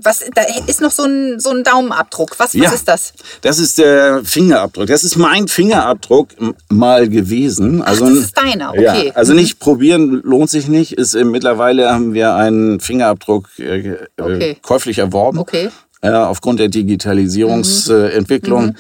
[0.03, 2.39] was, da ist noch so ein, so ein Daumenabdruck.
[2.39, 3.13] Was, was ist das?
[3.43, 4.87] Das ist der Fingerabdruck.
[4.87, 6.29] Das ist mein Fingerabdruck
[6.71, 7.83] mal gewesen.
[7.83, 9.09] Also, das ist deiner, okay.
[9.09, 10.93] Ja, also nicht probieren lohnt sich nicht.
[10.95, 14.57] Ist, äh, mittlerweile haben wir einen Fingerabdruck äh, äh, Okay.
[14.63, 15.39] käuflich erworben.
[15.39, 15.69] Okay.
[16.03, 18.77] Äh, aufgrund der Digitalisierungsentwicklung.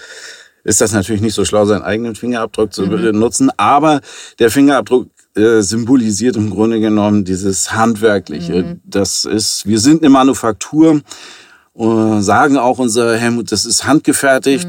[0.65, 4.01] Ist das natürlich nicht so schlau, seinen eigenen Fingerabdruck zu benutzen, aber
[4.39, 8.79] der Fingerabdruck äh, symbolisiert im Grunde genommen dieses Handwerkliche.
[8.85, 11.01] Das ist, wir sind eine Manufaktur,
[11.77, 14.69] äh, sagen auch unser Helmut, das ist handgefertigt.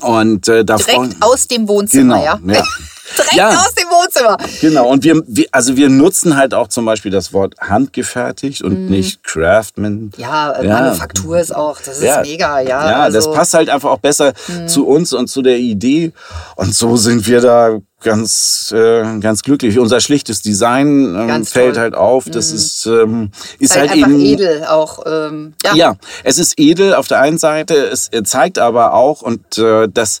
[0.00, 2.40] Und äh, da freuen- Direkt aus dem Wohnzimmer, genau, ja?
[2.54, 2.64] ja.
[3.16, 3.48] Direkt Ja.
[3.50, 4.36] aus dem Wohnzimmer.
[4.60, 8.88] Genau, und wir, wir, also wir nutzen halt auch zum Beispiel das Wort handgefertigt und
[8.90, 9.92] nicht Craftsman.
[9.94, 10.10] Mhm.
[10.16, 10.80] Ja, Ja.
[10.80, 12.22] Manufaktur ist auch, das ist Ja.
[12.22, 12.68] mega, ja.
[12.90, 13.34] Ja, das also, Mhm.
[13.34, 14.32] passt halt einfach auch besser
[14.66, 16.12] zu uns und zu der Idee.
[16.56, 19.78] Und so sind wir da ganz, äh, ganz glücklich.
[19.78, 21.72] Unser schlichtes Design ähm, fällt toll.
[21.72, 21.78] Mhm.
[21.78, 22.24] halt auf.
[22.30, 25.04] Das ist, ähm, ist halt, halt, eben edel auch.
[25.06, 25.74] Ähm, ja.
[25.74, 29.88] ja, es ist edel auf der einen Seite, es äh, zeigt aber auch, und äh,
[29.88, 30.20] dass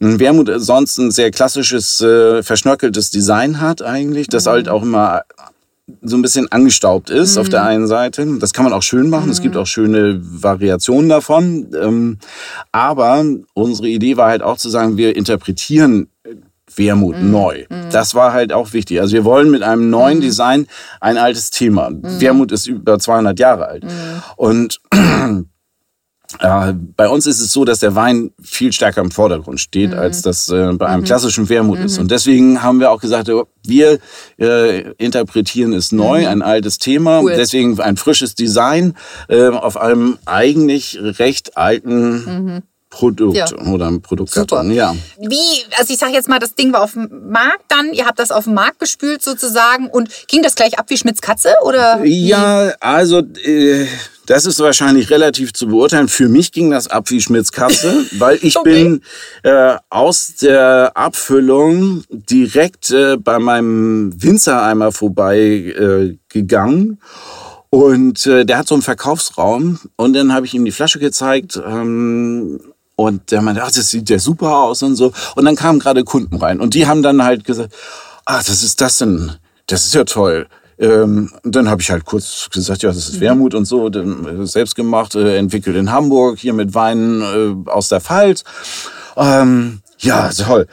[0.00, 5.22] ein Wermut sonst ein sehr klassisches, äh, verschnörkeltes Design hat eigentlich, das halt auch immer
[6.00, 8.26] so ein bisschen angestaubt ist auf der einen Seite.
[8.38, 9.30] Das kann man auch schön machen.
[9.30, 11.68] Es gibt auch schöne Variationen davon.
[11.80, 12.18] Ähm,
[12.70, 16.08] aber unsere Idee war halt auch zu sagen, wir interpretieren
[16.76, 17.64] Wermut neu.
[17.90, 19.00] Das war halt auch wichtig.
[19.00, 20.66] Also wir wollen mit einem neuen Design
[21.00, 21.90] ein altes Thema.
[21.92, 23.84] Wermut ist über 200 Jahre alt.
[24.36, 24.80] Und
[26.40, 30.22] äh, bei uns ist es so, dass der Wein viel stärker im Vordergrund steht, als
[30.22, 31.98] das äh, bei einem klassischen Wermut ist.
[31.98, 33.98] Und deswegen haben wir auch gesagt, oh, wir
[34.38, 37.20] äh, interpretieren es neu, ein altes Thema.
[37.20, 37.34] Cool.
[37.36, 38.94] Deswegen ein frisches Design
[39.28, 42.62] äh, auf einem eigentlich recht alten
[42.92, 43.46] Produkt Ja.
[43.72, 44.64] oder einem Produktkarton.
[44.68, 44.74] Super.
[44.74, 44.94] Ja.
[45.18, 48.18] Wie, also ich sage jetzt mal, das Ding war auf dem Markt dann, ihr habt
[48.18, 52.04] das auf den Markt gespült sozusagen und ging das gleich ab wie Schmitz Katze oder?
[52.04, 53.86] Ja, also äh,
[54.26, 56.06] das ist wahrscheinlich relativ zu beurteilen.
[56.08, 58.84] Für mich ging das ab wie Schmitz Katze, weil ich Okay.
[58.84, 59.02] bin
[59.42, 67.00] äh, aus der Abfüllung direkt äh, bei meinem Winzereimer vorbei äh, gegangen.
[67.70, 71.58] Und äh, der hat so einen Verkaufsraum und dann habe ich ihm die Flasche gezeigt
[71.66, 72.60] ähm,
[73.06, 75.12] und der meinte, ach, das sieht ja super aus und so.
[75.36, 77.74] Und dann kamen gerade Kunden rein und die haben dann halt gesagt,
[78.24, 79.32] ach, was ist das denn?
[79.66, 80.46] Das ist ja toll.
[80.78, 84.46] Ähm, und dann habe ich halt kurz gesagt, ja, das ist Wermut und so, äh,
[84.46, 87.22] selbst gemacht, äh, entwickelt in Hamburg, hier mit Weinen
[87.66, 88.44] äh, aus der Pfalz.
[89.16, 90.66] Ähm, ja, toll.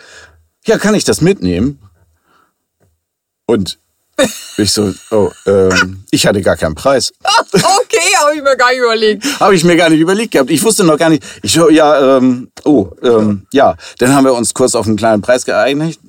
[0.66, 1.80] Ja, kann ich das mitnehmen?
[3.46, 3.80] Und
[4.58, 7.12] ich so, oh, ähm, ich hatte gar keinen Preis.
[7.52, 9.40] Okay, habe ich mir gar nicht überlegt.
[9.40, 10.52] Habe ich mir gar nicht überlegt gehabt.
[10.52, 11.24] Ich wusste noch gar nicht.
[11.42, 13.76] Ich so, ja, ähm, oh, ähm, ja.
[13.98, 16.00] Dann haben wir uns kurz auf einen kleinen Preis geeinigt.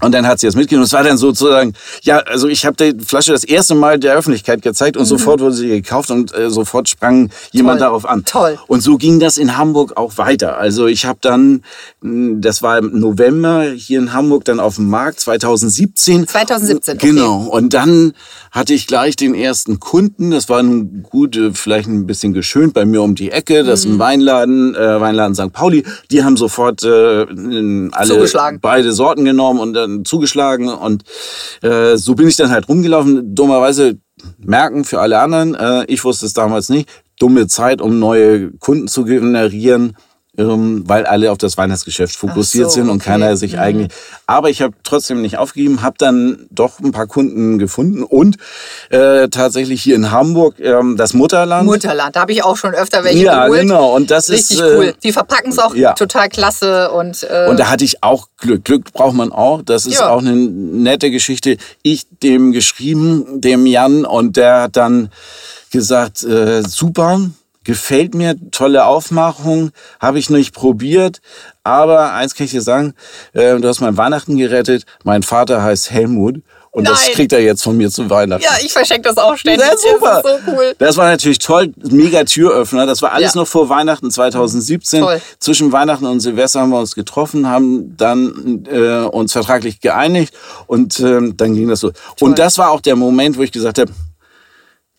[0.00, 0.84] Und dann hat sie das mitgenommen.
[0.84, 4.62] Es war dann sozusagen, ja, also ich habe die Flasche das erste Mal der Öffentlichkeit
[4.62, 5.08] gezeigt und mhm.
[5.08, 7.86] sofort wurde sie gekauft und äh, sofort sprang jemand Toll.
[7.86, 8.24] darauf an.
[8.24, 8.58] Toll.
[8.66, 10.56] Und so ging das in Hamburg auch weiter.
[10.58, 11.62] Also ich habe dann,
[12.00, 16.26] das war im November hier in Hamburg, dann auf dem Markt 2017.
[16.26, 17.06] 2017, okay.
[17.08, 17.42] Genau.
[17.42, 18.12] Und dann
[18.50, 20.30] hatte ich gleich den ersten Kunden.
[20.30, 23.64] Das war nun gut, äh, vielleicht ein bisschen geschönt bei mir um die Ecke.
[23.64, 23.98] Das ist ein mhm.
[23.98, 25.52] Weinladen, äh, Weinladen St.
[25.52, 25.84] Pauli.
[26.10, 27.26] Die haben sofort äh,
[27.92, 31.04] alle beide Sorten genommen und dann zugeschlagen und
[31.62, 33.34] äh, so bin ich dann halt rumgelaufen.
[33.34, 33.98] Dummerweise
[34.38, 36.88] merken für alle anderen, äh, ich wusste es damals nicht,
[37.18, 39.96] dumme Zeit, um neue Kunden zu generieren
[40.40, 43.10] ähm, weil alle auf das Weihnachtsgeschäft fokussiert so, sind und okay.
[43.10, 43.58] keiner sich mhm.
[43.58, 43.88] eigentlich.
[44.26, 48.36] Aber ich habe trotzdem nicht aufgegeben, habe dann doch ein paar Kunden gefunden und
[48.88, 51.66] äh, tatsächlich hier in Hamburg ähm, das Mutterland.
[51.66, 53.58] Mutterland, da habe ich auch schon öfter welche ja, geholt.
[53.58, 53.94] Ja, genau.
[53.94, 54.94] Und das Richtig ist äh, cool.
[55.02, 55.92] Die verpacken es auch ja.
[55.92, 57.22] total klasse und.
[57.24, 58.64] Äh, und da hatte ich auch Glück.
[58.64, 59.62] Glück braucht man auch.
[59.62, 60.08] Das ist ja.
[60.08, 61.56] auch eine nette Geschichte.
[61.82, 65.10] Ich dem geschrieben, dem Jan, und der hat dann
[65.70, 67.20] gesagt, äh, super
[67.64, 71.20] Gefällt mir, tolle Aufmachung, habe ich nicht probiert.
[71.62, 72.94] Aber eins kann ich dir sagen,
[73.34, 74.84] äh, du hast mein Weihnachten gerettet.
[75.04, 76.42] Mein Vater heißt Helmut.
[76.72, 76.92] Und Nein.
[76.92, 78.44] das kriegt er jetzt von mir zu Weihnachten.
[78.44, 79.66] Ja, ich verschenke das auch ständig.
[79.66, 80.22] Das ist super.
[80.22, 80.74] Das, so cool.
[80.78, 81.72] das war natürlich toll.
[81.76, 82.86] Mega Türöffner.
[82.86, 83.40] Das war alles ja.
[83.40, 85.02] noch vor Weihnachten 2017.
[85.02, 85.20] Toll.
[85.40, 90.32] Zwischen Weihnachten und Silvester haben wir uns getroffen, haben dann äh, uns vertraglich geeinigt
[90.68, 91.90] und äh, dann ging das so.
[91.90, 92.28] Toll.
[92.28, 93.90] Und das war auch der Moment, wo ich gesagt habe,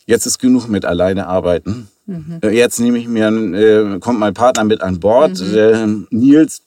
[0.05, 1.89] jetzt ist genug mit alleine arbeiten.
[2.11, 2.39] Mhm.
[2.51, 5.57] Jetzt nehme ich mir, äh, kommt mein Partner mit an Bord, mhm.
[5.57, 6.63] äh, Nils,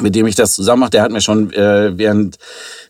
[0.00, 0.90] mit dem ich das zusammen mache.
[0.90, 2.36] Der hat mir schon äh, während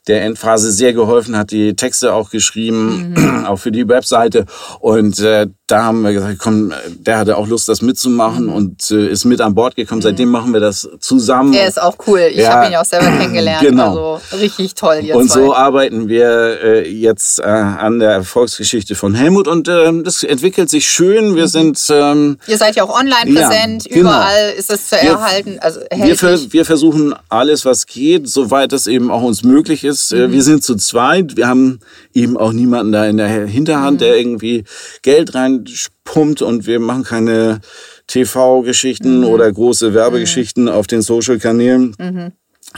[0.06, 3.44] der Endphase sehr geholfen, hat die Texte auch geschrieben, mhm.
[3.46, 4.46] auch für die Webseite.
[4.80, 8.52] Und äh, da haben wir gesagt, komm, der hatte auch Lust, das mitzumachen mhm.
[8.52, 9.98] und äh, ist mit an Bord gekommen.
[9.98, 10.04] Mhm.
[10.04, 11.52] Seitdem machen wir das zusammen.
[11.54, 12.20] Er ist auch cool.
[12.30, 13.66] Ich ja, habe ihn ja auch selber kennengelernt.
[13.66, 14.14] Genau.
[14.14, 15.00] Also richtig toll.
[15.02, 15.40] Ihr und zwei.
[15.40, 20.70] so arbeiten wir äh, jetzt äh, an der Erfolgsgeschichte von Helmut und äh, das entwickelt
[20.70, 21.34] sich schön.
[21.34, 21.48] Wir mhm.
[21.48, 21.84] sind.
[21.90, 23.86] Ähm, Ihr seid ja auch online präsent.
[23.86, 24.10] Ja, genau.
[24.10, 25.58] Überall ist es zu erhalten.
[25.60, 26.95] Also wir, wir versuchen
[27.28, 30.12] alles, was geht, soweit es eben auch uns möglich ist.
[30.12, 30.32] Äh, mhm.
[30.32, 31.36] Wir sind zu zweit.
[31.36, 31.80] Wir haben
[32.14, 34.04] eben auch niemanden da in der Hinterhand, mhm.
[34.04, 34.64] der irgendwie
[35.02, 37.60] Geld reinpumpt und wir machen keine
[38.06, 39.26] TV-Geschichten mhm.
[39.26, 40.70] oder große Werbegeschichten mhm.
[40.70, 41.94] auf den Social-Kanälen.
[41.98, 42.32] Mhm.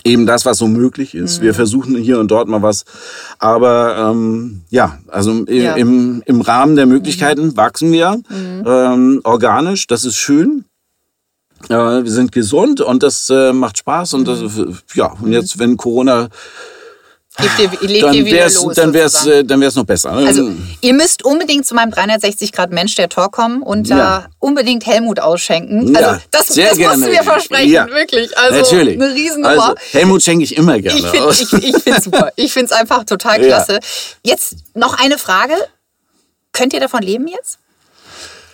[0.05, 1.41] Eben das, was so möglich ist.
[1.41, 1.57] Wir mhm.
[1.57, 2.85] versuchen hier und dort mal was.
[3.39, 5.75] Aber ähm, ja, also ja.
[5.75, 9.87] Im, im Rahmen der Möglichkeiten wachsen wir ähm, organisch.
[9.87, 10.67] Das ist schön.
[11.69, 14.15] Äh, wir sind gesund und das äh, macht Spaß.
[14.15, 14.41] Und das,
[14.95, 16.29] ja, und jetzt, wenn Corona
[17.41, 20.11] Lebt ihr, dann wieder los, dann wär's, äh, dann wär's noch besser.
[20.11, 20.51] Also
[20.81, 25.21] ihr müsst unbedingt zu meinem 360 Grad Mensch der Tor kommen und da unbedingt Helmut
[25.21, 25.95] ausschenken.
[25.97, 26.97] Also ja, das, sehr das gerne.
[26.97, 28.37] musst du mir versprechen, ja, wirklich.
[28.37, 29.01] Also natürlich.
[29.01, 29.49] eine Riesennummer.
[29.51, 30.99] Also, Helmut schenke ich immer gerne.
[30.99, 32.33] Ich finde ich, ich find's super.
[32.37, 33.75] Ich finde es einfach total klasse.
[33.75, 33.79] Ja.
[34.33, 35.55] Jetzt noch eine Frage.
[36.53, 37.59] Könnt ihr davon leben jetzt?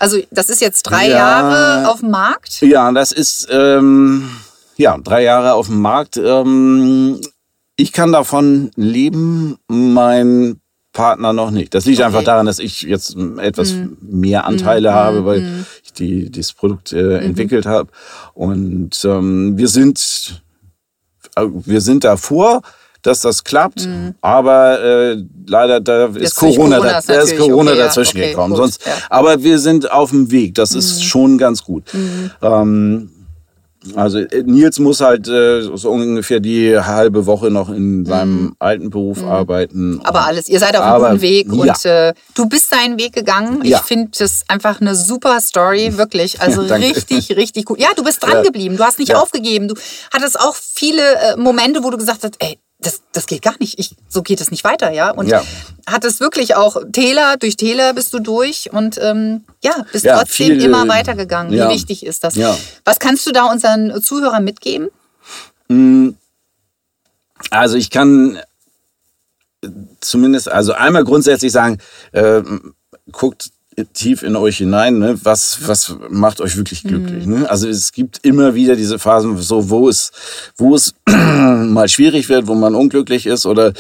[0.04, 2.60] Also das ist jetzt drei ja, Jahre auf dem Markt?
[2.60, 4.28] Ja, das ist ähm,
[4.76, 6.18] ja drei Jahre auf dem Markt.
[6.18, 7.22] Ähm,
[7.76, 10.60] ich kann davon leben, mein
[10.92, 11.72] Partner noch nicht.
[11.72, 12.06] Das liegt okay.
[12.06, 13.96] einfach daran, dass ich jetzt etwas mhm.
[14.02, 14.94] mehr Anteile mhm.
[14.94, 15.66] habe, weil mhm.
[15.82, 17.12] ich die, dieses Produkt äh, mhm.
[17.20, 17.88] entwickelt habe.
[18.34, 20.42] Und ähm, wir sind
[21.34, 22.60] äh, wir sind davor,
[23.04, 24.14] dass das klappt, mhm.
[24.20, 28.56] aber äh, leider da ist Corona, Corona, da, ist Corona okay, dazwischen okay, gekommen.
[28.56, 28.92] Sonst, ja.
[29.10, 30.54] Aber wir sind auf dem Weg.
[30.54, 31.02] Das ist mhm.
[31.02, 31.84] schon ganz gut.
[32.42, 33.10] Ähm,
[33.94, 38.06] also äh, Nils muss halt äh, so ungefähr die halbe Woche noch in mhm.
[38.06, 38.56] seinem mhm.
[38.58, 39.28] alten Beruf mhm.
[39.28, 40.00] arbeiten.
[40.04, 41.52] Aber alles, ihr seid auf einem guten Weg ja.
[41.52, 43.60] und äh, du bist deinen Weg gegangen.
[43.62, 43.78] Ich ja.
[43.80, 46.40] finde das einfach eine super Story, wirklich.
[46.40, 47.78] Also richtig, richtig gut.
[47.78, 49.68] Ja, du bist dran geblieben, du hast nicht aufgegeben.
[49.68, 49.74] Du
[50.12, 53.78] hattest auch viele äh, Momente, wo du gesagt hast, ey, das, das geht gar nicht.
[53.78, 55.10] Ich, so geht es nicht weiter, ja.
[55.10, 55.42] Und ja.
[55.86, 60.18] hat es wirklich auch Täler, durch Täler bist du durch und ähm, ja, bist ja,
[60.18, 61.52] trotzdem viel, immer weitergegangen.
[61.52, 61.68] Ja.
[61.68, 62.36] Wie wichtig ist das?
[62.84, 64.88] Was kannst du da unseren Zuhörern mitgeben?
[65.68, 66.10] Mm,
[67.50, 68.38] also ich kann
[70.00, 71.78] zumindest, also einmal grundsätzlich sagen,
[72.12, 72.42] äh,
[73.12, 73.50] guckt
[73.92, 75.18] tief in euch hinein, ne?
[75.22, 77.26] was, was macht euch wirklich glücklich.
[77.26, 77.40] Mhm.
[77.40, 77.50] Ne?
[77.50, 80.12] Also es gibt immer wieder diese Phasen, so, wo es,
[80.56, 83.72] wo es mal schwierig wird, wo man unglücklich ist oder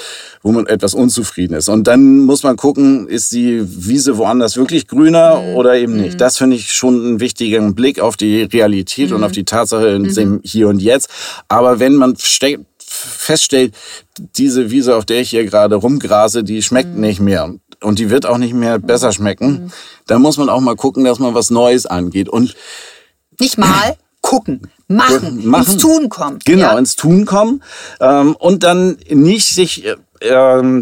[0.42, 1.68] wo man etwas unzufrieden ist.
[1.68, 5.56] Und dann muss man gucken, ist die Wiese woanders wirklich grüner mhm.
[5.56, 6.14] oder eben nicht.
[6.14, 6.18] Mhm.
[6.18, 9.34] Das finde ich schon einen wichtigen Blick auf die Realität und auf mhm.
[9.34, 10.40] die Tatsache in dem mhm.
[10.44, 11.08] Hier und Jetzt.
[11.48, 12.16] Aber wenn man
[12.94, 13.74] feststellt,
[14.36, 17.54] diese Wiese, auf der ich hier gerade rumgrase, die schmeckt nicht mehr
[17.84, 19.64] und die wird auch nicht mehr besser schmecken.
[19.64, 19.72] Mhm.
[20.06, 22.28] Da muss man auch mal gucken, dass man was Neues angeht.
[22.28, 22.54] Und
[23.40, 23.68] nicht mal.
[24.24, 25.72] gucken, machen, Machen.
[25.74, 26.38] ins Tun kommen.
[26.46, 26.78] Genau, Ja?
[26.78, 27.62] ins Tun kommen
[28.00, 29.94] ähm, und dann nicht sich, äh,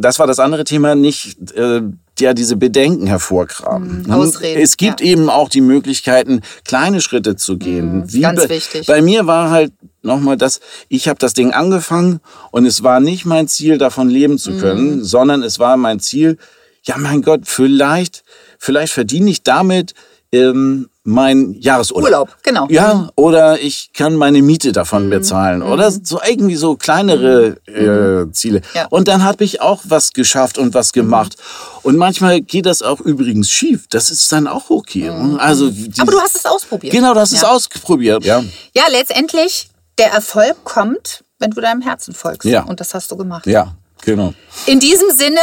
[0.01, 1.83] das war das andere Thema, nicht äh,
[2.21, 4.05] ja diese Bedenken hervorkramen.
[4.07, 5.07] Mhm, Ausreden, Es gibt ja.
[5.09, 8.05] eben auch die Möglichkeiten, kleine Schritte zu gehen.
[8.13, 8.87] Wie Mhm, ganz bei, wichtig.
[8.87, 9.73] Bei mir war halt
[10.03, 12.21] nochmal das, ich habe das Ding angefangen
[12.53, 15.05] und es war nicht mein Ziel, davon leben zu können, Mhm.
[15.05, 16.39] sondern es war mein Ziel,
[16.83, 18.25] ja mein Gott, vielleicht,
[18.59, 19.95] vielleicht verdiene ich damit
[20.33, 22.05] ähm, mein Jahresurlaub.
[22.05, 22.67] Urlaub, genau.
[22.71, 25.63] Ja, oder ich kann meine Miete davon bezahlen.
[25.63, 28.63] Oder so irgendwie so kleinere äh, Ziele.
[28.75, 28.87] Ja.
[28.89, 31.37] Und dann habe ich auch was geschafft und was gemacht.
[31.83, 33.87] Und manchmal geht das auch übrigens schief.
[33.91, 35.11] Das ist dann auch okay.
[35.39, 36.93] Also, die, Aber du hast es ausprobiert.
[36.93, 37.51] Genau, das ist ja.
[37.51, 38.25] ausprobiert.
[38.25, 38.43] Ja.
[38.73, 39.69] Ja, letztendlich,
[39.99, 42.49] der Erfolg kommt, wenn du deinem Herzen folgst.
[42.49, 42.63] Ja.
[42.63, 43.47] Und das hast du gemacht.
[43.47, 44.35] ja, genau.
[44.67, 45.41] In diesem Sinne,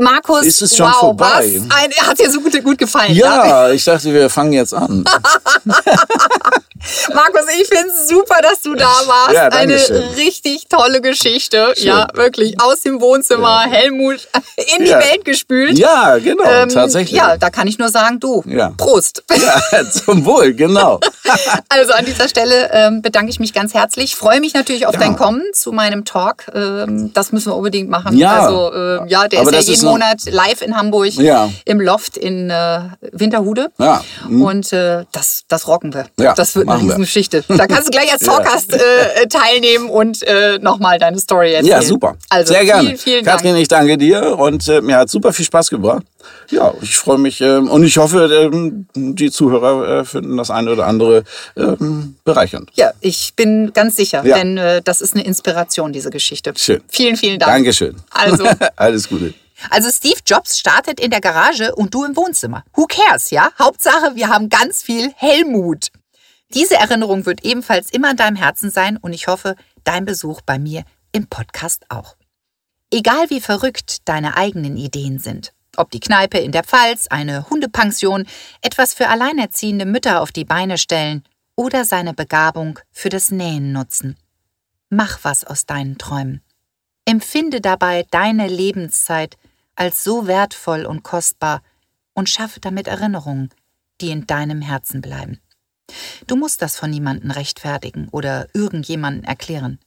[0.00, 1.60] Markus, Ist es schon wow, vorbei?
[1.66, 3.14] was ein, hat dir so gut, gut gefallen.
[3.14, 5.04] Ja, ich dachte, wir fangen jetzt an.
[7.14, 9.32] Markus, ich finde es super, dass du da warst.
[9.32, 9.76] Ja, Eine
[10.16, 11.74] richtig tolle Geschichte.
[11.76, 11.86] Schön.
[11.88, 14.28] Ja, wirklich aus dem Wohnzimmer, Helmut
[14.78, 14.98] in die Ja.
[14.98, 15.78] Welt gespült.
[15.78, 17.16] Ja, genau, Ähm, tatsächlich.
[17.18, 18.72] Ja, da kann ich nur sagen, du, Ja.
[18.76, 19.22] Prost.
[19.72, 21.00] Ja, zum Wohl, genau.
[21.68, 24.16] Also an dieser Stelle ähm, bedanke ich mich ganz herzlich.
[24.16, 25.00] Freue mich natürlich auf Ja.
[25.00, 26.44] dein Kommen zu meinem Talk.
[26.54, 28.16] Ähm, das müssen wir unbedingt machen.
[28.16, 28.40] Ja.
[28.40, 31.48] Also äh, ja, der Aber ist ja jeden ist Monat live in Hamburg Ja.
[31.64, 32.80] im Loft in äh,
[33.12, 33.70] Winterhude.
[33.78, 34.02] Ja.
[34.28, 34.42] Mhm.
[34.42, 36.06] Und äh, das, das rocken wir.
[36.18, 36.82] Ja, das wird eine.
[36.84, 37.44] Riesengeschichte.
[37.48, 41.72] Da kannst du gleich als Talkgast äh, teilnehmen und äh, nochmal deine Story erzählen.
[41.72, 42.16] Ja, super.
[42.28, 42.88] Also Sehr gerne.
[42.88, 43.38] vielen, vielen Dank.
[43.42, 46.02] Katrin, ich danke dir und äh, mir hat super viel Spaß gebracht.
[46.50, 50.70] Ja, ich freue mich ähm, und ich hoffe, ähm, die Zuhörer äh, finden das eine
[50.72, 51.24] oder andere
[51.56, 52.70] ähm, bereichernd.
[52.74, 54.36] Ja, ich bin ganz sicher, Ja.
[54.38, 56.52] denn äh, das ist eine Inspiration, diese Geschichte.
[56.56, 56.82] Schön.
[56.88, 57.52] Vielen, vielen Dank.
[57.52, 57.96] Dankeschön.
[58.10, 58.44] Also.
[58.76, 59.32] Alles Gute.
[59.68, 62.64] Also Steve Jobs startet in der Garage und du im Wohnzimmer.
[62.74, 63.50] Who cares, ja?
[63.58, 65.88] Hauptsache, wir haben ganz viel Helmut.
[66.52, 70.58] Diese Erinnerung wird ebenfalls immer in deinem Herzen sein und ich hoffe, dein Besuch bei
[70.58, 72.16] mir im Podcast auch.
[72.90, 78.26] Egal wie verrückt deine eigenen Ideen sind, ob die Kneipe in der Pfalz, eine Hundepension,
[78.62, 81.22] etwas für alleinerziehende Mütter auf die Beine stellen
[81.54, 84.16] oder seine Begabung für das Nähen nutzen.
[84.88, 86.42] Mach was aus deinen Träumen.
[87.04, 89.36] Empfinde dabei deine Lebenszeit
[89.76, 91.62] als so wertvoll und kostbar
[92.12, 93.50] und schaffe damit Erinnerungen,
[94.00, 95.40] die in deinem Herzen bleiben.
[96.26, 99.78] Du musst das von niemandem rechtfertigen oder irgendjemandem erklären.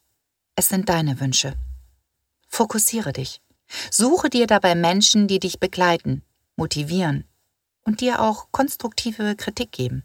[0.56, 1.54] Es sind deine Wünsche.
[2.48, 3.42] Fokussiere dich.
[3.90, 6.22] Suche dir dabei Menschen, die dich begleiten,
[6.56, 7.26] motivieren
[7.84, 10.04] und dir auch konstruktive Kritik geben.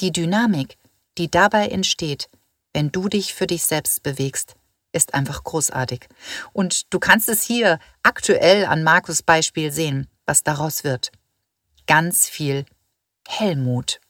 [0.00, 0.78] Die Dynamik,
[1.18, 2.28] die dabei entsteht,
[2.72, 4.54] wenn du dich für dich selbst bewegst,
[4.92, 6.08] ist einfach großartig.
[6.52, 11.12] Und du kannst es hier aktuell an Markus Beispiel sehen, was daraus wird.
[11.86, 12.64] Ganz viel
[13.28, 14.00] Helmut.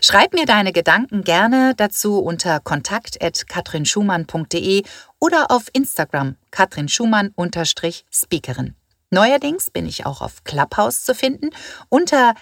[0.00, 4.84] Schreib mir deine Gedanken gerne dazu unter kontakt.katrinschumann.de
[5.20, 8.74] oder auf Instagram katrinschumann-speakerin.
[9.10, 11.50] Neuerdings bin ich auch auf Clubhouse zu finden
[11.88, 12.34] unter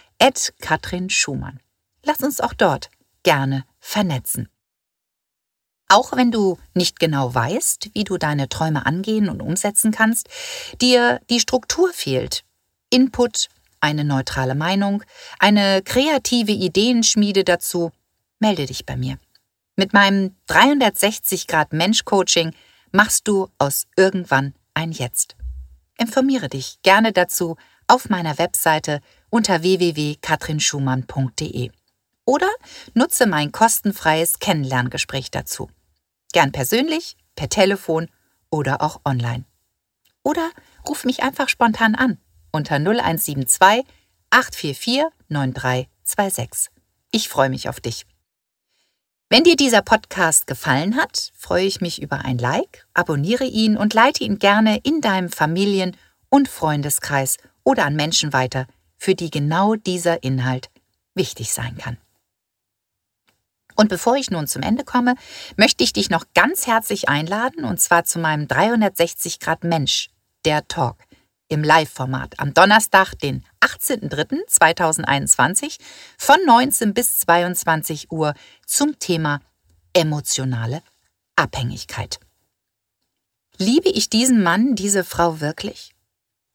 [0.60, 1.60] @katrinschumann.
[2.02, 2.90] Lass uns auch dort
[3.22, 4.48] gerne vernetzen.
[5.88, 10.30] Auch wenn du nicht genau weißt, wie du deine Träume angehen und umsetzen kannst,
[10.80, 12.44] dir die Struktur fehlt,
[12.88, 13.50] Input,
[13.82, 15.02] eine neutrale Meinung,
[15.38, 17.90] eine kreative Ideenschmiede dazu,
[18.38, 19.18] melde dich bei mir.
[19.76, 22.52] Mit meinem 360 Grad Mensch Coaching
[22.92, 25.36] machst du aus irgendwann ein Jetzt.
[25.98, 27.56] Informiere dich gerne dazu
[27.88, 31.70] auf meiner Webseite unter www.katrinschumann.de
[32.24, 32.50] oder
[32.94, 35.68] nutze mein kostenfreies Kennenlerngespräch dazu.
[36.32, 38.08] Gern persönlich, per Telefon
[38.50, 39.44] oder auch online.
[40.22, 40.50] Oder
[40.88, 42.18] ruf mich einfach spontan an
[42.52, 43.84] unter 0172
[44.30, 46.70] 844 9326.
[47.10, 48.06] Ich freue mich auf dich.
[49.28, 53.94] Wenn dir dieser Podcast gefallen hat, freue ich mich über ein Like, abonniere ihn und
[53.94, 55.96] leite ihn gerne in deinem Familien-
[56.28, 58.66] und Freundeskreis oder an Menschen weiter,
[58.98, 60.68] für die genau dieser Inhalt
[61.14, 61.96] wichtig sein kann.
[63.74, 65.14] Und bevor ich nun zum Ende komme,
[65.56, 70.10] möchte ich dich noch ganz herzlich einladen, und zwar zu meinem 360 Grad Mensch,
[70.44, 70.96] der Talk,
[71.52, 75.78] im Live-Format am Donnerstag, den 18.03.2021
[76.16, 78.32] von 19 bis 22 Uhr
[78.66, 79.40] zum Thema
[79.92, 80.82] emotionale
[81.36, 82.18] Abhängigkeit.
[83.58, 85.94] Liebe ich diesen Mann, diese Frau wirklich?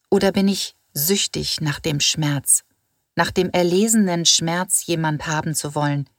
[0.09, 2.63] Oder bin ich süchtig nach dem Schmerz,
[3.15, 6.09] nach dem erlesenen Schmerz, jemand haben zu wollen,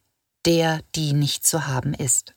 [0.46, 2.36] der, die nicht zu haben ist?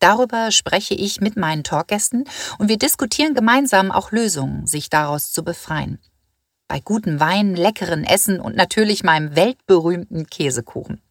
[0.00, 2.24] Darüber spreche ich mit meinen Talkgästen
[2.58, 6.00] und wir diskutieren gemeinsam auch Lösungen, sich daraus zu befreien.
[6.68, 11.02] Bei gutem Wein, leckeren Essen und natürlich meinem weltberühmten Käsekuchen.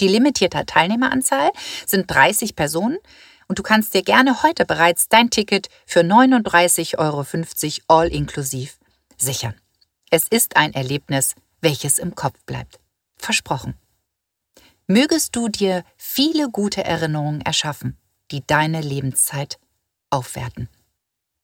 [0.00, 1.50] Die limitierte Teilnehmeranzahl
[1.86, 2.98] sind 30 Personen
[3.46, 7.24] und du kannst dir gerne heute bereits dein Ticket für 39,50 Euro
[7.86, 8.78] all inklusiv
[9.16, 9.54] sichern.
[10.10, 12.80] Es ist ein Erlebnis, welches im Kopf bleibt.
[13.16, 13.74] Versprochen.
[14.88, 17.96] Mögest du dir viele gute Erinnerungen erschaffen,
[18.32, 19.60] die deine Lebenszeit
[20.10, 20.68] aufwerten.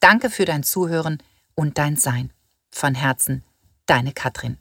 [0.00, 1.18] Danke für dein Zuhören
[1.54, 2.32] und dein Sein.
[2.70, 3.44] Von Herzen,
[3.86, 4.58] deine Katrin.